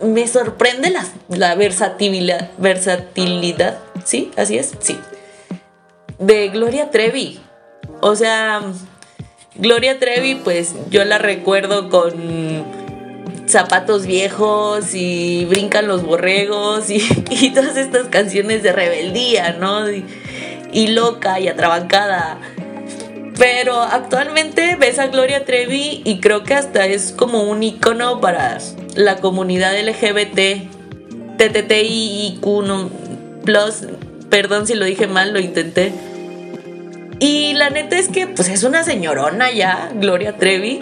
me 0.00 0.26
sorprende 0.26 0.90
la, 0.90 1.06
la 1.28 1.54
versatilidad, 1.54 2.50
versatilidad, 2.58 3.78
¿sí? 4.04 4.32
Así 4.36 4.58
es, 4.58 4.72
sí. 4.80 4.98
De 6.18 6.48
Gloria 6.48 6.90
Trevi. 6.90 7.38
O 8.00 8.16
sea, 8.16 8.62
Gloria 9.56 9.98
Trevi, 9.98 10.36
pues 10.36 10.74
yo 10.90 11.04
la 11.04 11.18
recuerdo 11.18 11.88
con 11.90 12.64
zapatos 13.46 14.06
viejos 14.06 14.94
y 14.94 15.44
brincan 15.46 15.88
los 15.88 16.02
borregos 16.02 16.88
y, 16.88 17.50
todas 17.54 17.76
estas 17.76 18.06
canciones 18.08 18.62
de 18.62 18.72
rebeldía, 18.72 19.56
¿no? 19.58 19.90
Y, 19.90 20.86
loca 20.88 21.40
y 21.40 21.48
atrabancada. 21.48 22.38
Pero 23.36 23.80
actualmente 23.80 24.76
ves 24.76 24.98
a 24.98 25.08
Gloria 25.08 25.44
Trevi 25.44 26.02
y 26.04 26.20
creo 26.20 26.44
que 26.44 26.54
hasta 26.54 26.86
es 26.86 27.12
como 27.12 27.42
un 27.42 27.62
icono 27.62 28.20
para 28.20 28.58
la 28.94 29.16
comunidad 29.16 29.72
LGBT, 29.80 30.68
TTTIQ, 31.38 32.44
plus, 33.44 33.86
perdón 34.28 34.66
si 34.66 34.74
lo 34.74 34.84
dije 34.84 35.06
mal, 35.08 35.32
lo 35.32 35.40
intenté. 35.40 35.92
Y 37.20 37.52
la 37.52 37.70
neta 37.70 37.98
es 37.98 38.08
que 38.08 38.26
pues 38.26 38.48
es 38.48 38.64
una 38.64 38.82
señorona 38.82 39.52
ya, 39.52 39.92
Gloria 39.94 40.36
Trevi 40.36 40.80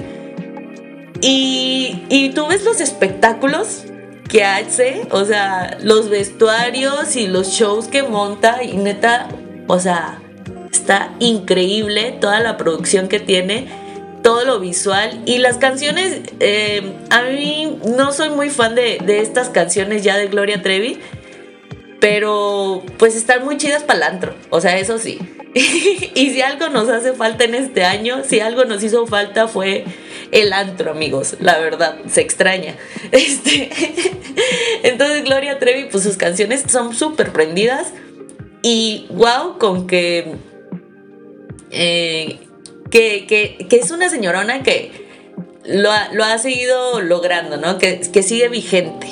y, 1.21 2.33
tú 2.35 2.47
ves 2.47 2.65
los 2.65 2.81
espectáculos 2.81 3.85
que 4.29 4.45
hace, 4.45 5.03
o 5.11 5.25
sea, 5.25 5.79
los 5.83 6.11
vestuarios 6.11 7.17
y 7.17 7.27
los 7.27 7.49
shows 7.49 7.89
que 7.89 8.03
monta 8.03 8.63
y 8.63 8.77
neta, 8.77 9.29
o 9.67 9.81
sea, 9.81 10.21
está 10.71 11.15
increíble 11.19 12.17
toda 12.21 12.41
la 12.41 12.57
producción 12.57 13.09
que 13.09 13.21
tiene, 13.21 13.67
todo 14.23 14.45
lo 14.45 14.61
visual 14.61 15.23
y 15.25 15.39
las 15.39 15.57
canciones, 15.57 16.21
eh, 16.41 16.93
a 17.11 17.23
mí 17.23 17.79
no 17.97 18.13
soy 18.13 18.31
muy 18.31 18.51
fan 18.51 18.75
de, 18.75 18.99
de, 19.05 19.21
estas 19.21 19.49
canciones 19.49 20.05
ya 20.05 20.17
de 20.17 20.27
Gloria 20.29 20.63
Trevi, 20.63 21.01
pero 22.01 22.83
pues 22.99 23.17
están 23.17 23.45
muy 23.45 23.57
chidas 23.57 23.83
para 23.83 23.99
el 23.99 24.03
antro, 24.15 24.35
o 24.51 24.61
sea, 24.61 24.79
eso 24.79 24.99
sí. 24.99 25.19
y 26.15 26.31
si 26.31 26.43
algo 26.43 26.69
nos 26.69 26.89
hace 26.89 27.13
falta 27.13 27.45
en 27.45 27.55
este 27.55 27.85
año, 27.85 28.23
si 28.25 28.41
algo 28.41 28.65
nos 28.65 28.83
hizo 28.83 29.07
falta 29.07 29.49
fue 29.49 29.85
el 30.31 30.53
antro, 30.53 30.91
amigos. 30.91 31.37
La 31.41 31.59
verdad, 31.59 31.99
se 32.09 32.21
extraña. 32.21 32.77
Este, 33.13 33.71
entonces, 34.83 35.25
Gloria 35.25 35.59
Trevi, 35.59 35.89
pues 35.91 36.05
sus 36.05 36.17
canciones 36.17 36.65
son 36.69 36.95
súper 36.95 37.33
prendidas. 37.33 37.93
Y 38.63 39.07
wow, 39.11 39.59
con 39.59 39.87
que, 39.87 40.33
eh, 41.71 42.39
que, 42.91 43.27
que, 43.27 43.67
que, 43.69 43.77
es 43.77 43.91
una 43.91 44.09
señorona 44.09 44.63
que 44.63 45.07
lo 45.65 45.93
ha, 45.93 46.13
lo 46.13 46.25
ha 46.25 46.37
seguido 46.39 47.01
logrando, 47.01 47.57
¿no? 47.57 47.79
Que, 47.79 48.01
que 48.01 48.23
sigue 48.23 48.49
vigente. 48.49 49.07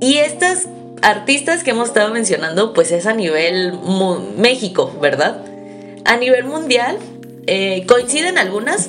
Y 0.00 0.18
estas 0.18 0.68
artistas 1.04 1.62
que 1.62 1.70
hemos 1.70 1.88
estado 1.88 2.10
mencionando, 2.12 2.72
pues 2.72 2.90
es 2.90 3.06
a 3.06 3.12
nivel 3.12 3.78
México, 4.38 4.96
¿verdad? 5.00 5.44
A 6.06 6.16
nivel 6.16 6.44
mundial, 6.44 6.96
eh, 7.46 7.84
coinciden 7.86 8.38
algunas, 8.38 8.88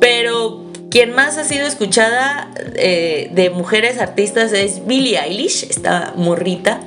pero 0.00 0.64
quien 0.90 1.12
más 1.12 1.36
ha 1.36 1.44
sido 1.44 1.66
escuchada 1.66 2.50
eh, 2.76 3.28
de 3.32 3.50
mujeres 3.50 3.98
artistas 3.98 4.52
es 4.52 4.86
Billie 4.86 5.18
Eilish, 5.18 5.64
esta 5.68 6.14
morrita. 6.16 6.80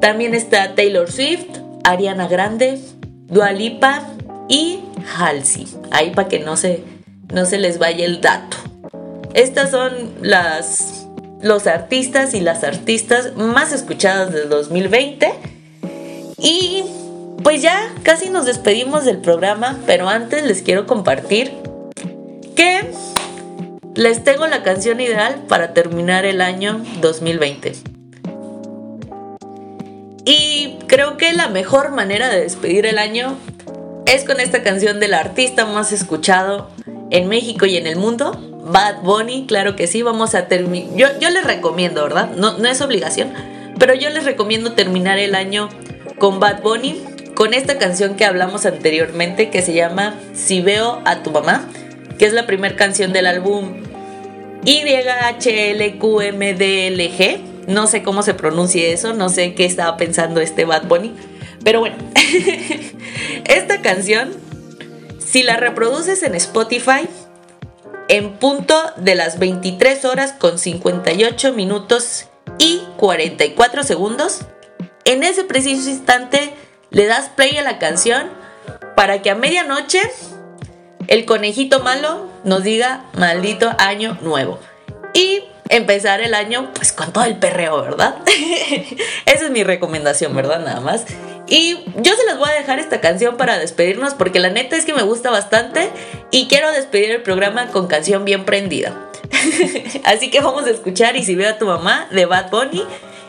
También 0.00 0.34
está 0.34 0.76
Taylor 0.76 1.10
Swift, 1.10 1.48
Ariana 1.82 2.28
Grande, 2.28 2.78
Dua 3.26 3.50
Lipa 3.50 4.06
y 4.48 4.80
Halsey. 5.18 5.66
Ahí 5.90 6.10
para 6.10 6.28
que 6.28 6.38
no 6.38 6.56
se, 6.56 6.84
no 7.32 7.44
se 7.44 7.58
les 7.58 7.78
vaya 7.78 8.04
el 8.04 8.20
dato. 8.20 8.56
Estas 9.34 9.72
son 9.72 10.12
las 10.22 11.05
los 11.42 11.66
artistas 11.66 12.34
y 12.34 12.40
las 12.40 12.64
artistas 12.64 13.36
más 13.36 13.72
escuchadas 13.72 14.32
del 14.32 14.48
2020. 14.48 15.32
Y 16.38 16.84
pues 17.42 17.62
ya 17.62 17.92
casi 18.02 18.30
nos 18.30 18.46
despedimos 18.46 19.04
del 19.04 19.18
programa, 19.18 19.78
pero 19.86 20.08
antes 20.08 20.44
les 20.44 20.62
quiero 20.62 20.86
compartir 20.86 21.52
que 22.54 22.80
les 23.94 24.24
tengo 24.24 24.46
la 24.46 24.62
canción 24.62 25.00
ideal 25.00 25.44
para 25.48 25.72
terminar 25.72 26.24
el 26.24 26.40
año 26.40 26.84
2020. 27.00 27.72
Y 30.24 30.78
creo 30.88 31.16
que 31.16 31.32
la 31.32 31.48
mejor 31.48 31.92
manera 31.92 32.28
de 32.28 32.40
despedir 32.40 32.84
el 32.86 32.98
año 32.98 33.36
es 34.06 34.24
con 34.24 34.40
esta 34.40 34.62
canción 34.62 35.00
del 35.00 35.14
artista 35.14 35.66
más 35.66 35.92
escuchado 35.92 36.68
en 37.10 37.28
México 37.28 37.66
y 37.66 37.76
en 37.76 37.86
el 37.86 37.96
mundo, 37.96 38.32
Bad 38.66 39.02
Bunny, 39.02 39.46
claro 39.46 39.76
que 39.76 39.86
sí, 39.86 40.02
vamos 40.02 40.34
a 40.34 40.48
terminar. 40.48 40.90
Yo, 40.96 41.06
yo 41.20 41.30
les 41.30 41.44
recomiendo, 41.44 42.02
¿verdad? 42.02 42.32
No, 42.36 42.58
no 42.58 42.68
es 42.68 42.80
obligación, 42.80 43.32
pero 43.78 43.94
yo 43.94 44.10
les 44.10 44.24
recomiendo 44.24 44.72
terminar 44.72 45.18
el 45.18 45.36
año 45.36 45.68
con 46.18 46.40
Bad 46.40 46.62
Bunny, 46.62 47.00
con 47.34 47.54
esta 47.54 47.78
canción 47.78 48.16
que 48.16 48.24
hablamos 48.24 48.66
anteriormente 48.66 49.50
que 49.50 49.62
se 49.62 49.72
llama 49.72 50.16
Si 50.34 50.62
veo 50.62 51.00
a 51.04 51.22
tu 51.22 51.30
mamá, 51.30 51.68
que 52.18 52.26
es 52.26 52.32
la 52.32 52.46
primera 52.46 52.74
canción 52.74 53.12
del 53.12 53.26
álbum 53.26 53.82
YHLQMDLG. 54.64 54.88
No 57.68 57.86
sé 57.86 58.02
cómo 58.02 58.24
se 58.24 58.34
pronuncia 58.34 58.84
eso, 58.88 59.12
no 59.12 59.28
sé 59.28 59.54
qué 59.54 59.64
estaba 59.64 59.96
pensando 59.96 60.40
este 60.40 60.64
Bad 60.64 60.88
Bunny, 60.88 61.14
pero 61.62 61.78
bueno, 61.80 61.96
esta 63.44 63.80
canción, 63.80 64.32
si 65.18 65.44
la 65.44 65.56
reproduces 65.56 66.22
en 66.22 66.34
Spotify, 66.34 67.08
en 68.08 68.34
punto 68.34 68.74
de 68.96 69.14
las 69.14 69.38
23 69.38 70.04
horas 70.04 70.32
con 70.32 70.58
58 70.58 71.52
minutos 71.52 72.26
y 72.58 72.82
44 72.96 73.82
segundos, 73.82 74.40
en 75.04 75.22
ese 75.22 75.44
preciso 75.44 75.90
instante 75.90 76.52
le 76.90 77.06
das 77.06 77.28
play 77.28 77.56
a 77.56 77.62
la 77.62 77.78
canción 77.78 78.30
para 78.94 79.22
que 79.22 79.30
a 79.30 79.34
medianoche 79.34 80.00
el 81.08 81.24
conejito 81.24 81.80
malo 81.80 82.28
nos 82.44 82.62
diga 82.62 83.04
maldito 83.14 83.70
año 83.78 84.18
nuevo. 84.22 84.58
Y 85.12 85.44
empezar 85.68 86.20
el 86.20 86.34
año 86.34 86.72
pues 86.74 86.92
con 86.92 87.12
todo 87.12 87.24
el 87.24 87.38
perreo, 87.38 87.82
¿verdad? 87.82 88.16
Esa 89.26 89.44
es 89.46 89.50
mi 89.50 89.64
recomendación, 89.64 90.34
¿verdad? 90.34 90.60
Nada 90.60 90.80
más. 90.80 91.04
Y 91.48 91.84
yo 91.96 92.16
se 92.16 92.24
les 92.24 92.38
voy 92.38 92.48
a 92.50 92.54
dejar 92.54 92.78
esta 92.78 93.00
canción 93.00 93.36
para 93.36 93.58
despedirnos 93.58 94.14
porque 94.14 94.40
la 94.40 94.50
neta 94.50 94.76
es 94.76 94.84
que 94.84 94.92
me 94.92 95.02
gusta 95.02 95.30
bastante 95.30 95.90
y 96.30 96.48
quiero 96.48 96.72
despedir 96.72 97.12
el 97.12 97.22
programa 97.22 97.68
con 97.68 97.86
canción 97.86 98.24
bien 98.24 98.44
prendida. 98.44 99.10
Así 100.04 100.30
que 100.30 100.40
vamos 100.40 100.66
a 100.66 100.70
escuchar 100.70 101.16
Y 101.16 101.24
si 101.24 101.34
veo 101.34 101.50
a 101.50 101.58
tu 101.58 101.66
mamá 101.66 102.08
de 102.10 102.26
Bad 102.26 102.50
Bunny. 102.50 102.84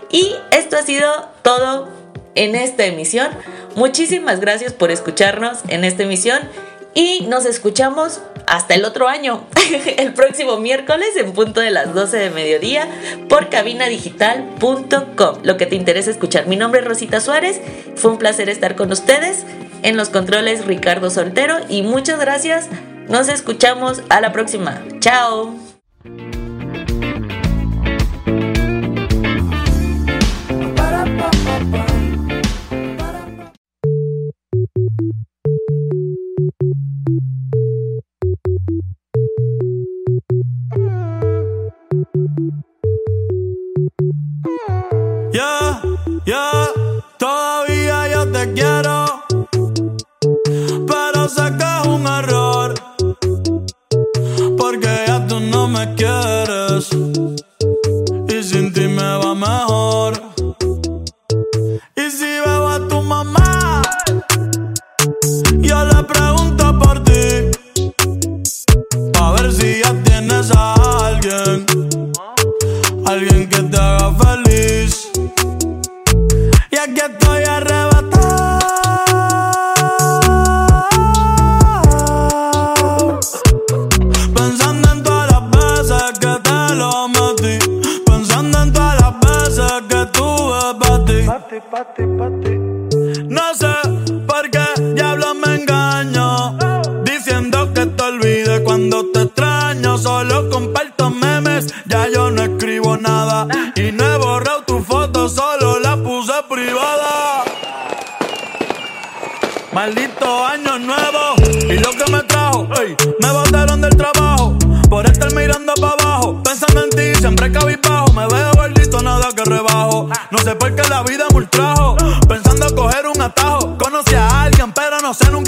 Y 0.10 0.36
esto 0.52 0.78
ha 0.78 0.84
sido 0.84 1.10
todo 1.44 1.90
en 2.36 2.56
esta 2.56 2.86
emisión. 2.86 3.28
Muchísimas 3.76 4.40
gracias 4.40 4.74
por 4.74 4.90
escucharnos 4.90 5.60
en 5.68 5.84
esta 5.84 6.04
emisión 6.04 6.40
y 6.98 7.22
nos 7.28 7.46
escuchamos 7.46 8.22
hasta 8.48 8.74
el 8.74 8.84
otro 8.84 9.08
año, 9.08 9.46
el 9.98 10.14
próximo 10.14 10.58
miércoles 10.58 11.10
en 11.16 11.32
punto 11.32 11.62
de 11.62 11.70
las 11.70 11.94
12 11.94 12.18
de 12.18 12.32
mediodía 12.32 12.88
por 13.30 13.50
cabinadigital.com. 13.50 15.38
Lo 15.44 15.58
que 15.58 15.68
te 15.68 15.76
interesa 15.76 16.10
escuchar. 16.10 16.48
Mi 16.48 16.56
nombre 16.56 16.82
es 16.82 16.88
Rosita 16.88 17.22
Suárez. 17.22 17.62
Fue 17.96 18.10
un 18.10 18.18
placer 18.18 18.50
estar 18.50 18.76
con 18.76 18.92
ustedes. 18.92 19.46
En 19.84 19.96
los 19.96 20.10
controles 20.10 20.66
Ricardo 20.66 21.12
Soltero 21.12 21.58
y 21.70 21.84
muchas 21.84 22.20
gracias. 22.20 22.68
Nos 23.08 23.30
escuchamos 23.30 24.02
a 24.10 24.20
la 24.20 24.32
próxima. 24.32 24.82
Chao. 25.00 25.67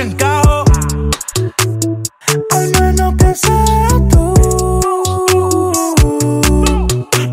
Encajo, 0.09 0.63
al 2.51 2.69
menos 2.79 3.13
que 3.17 3.35
sea 3.35 3.89
tú. 4.09 4.33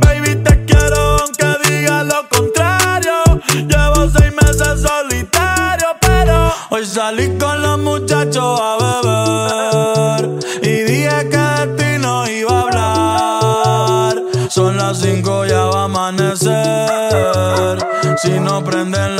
Baby, 0.01 0.37
te 0.45 0.64
quiero 0.64 1.18
aunque 1.20 1.49
diga 1.68 2.05
lo 2.05 2.29
contrario. 2.29 3.16
Llevo 3.55 4.09
seis 4.11 4.33
meses 4.43 4.83
solitario, 4.83 5.89
pero 6.01 6.53
hoy 6.70 6.85
salí 6.87 7.37
con 7.39 7.62
los 7.62 7.79
muchachos 7.79 8.61
a 8.61 8.77
beber. 8.83 10.39
Y 10.62 10.83
dije 10.91 11.29
que 11.31 11.37
de 11.37 11.66
ti 11.79 11.99
no 11.99 12.29
iba 12.29 12.53
a 12.53 12.62
hablar. 12.62 14.22
Son 14.49 14.77
las 14.77 14.99
cinco, 15.01 15.45
ya 15.47 15.64
va 15.64 15.83
a 15.83 15.85
amanecer. 15.85 17.79
Si 18.22 18.41
no 18.41 18.64
prenden, 18.64 19.15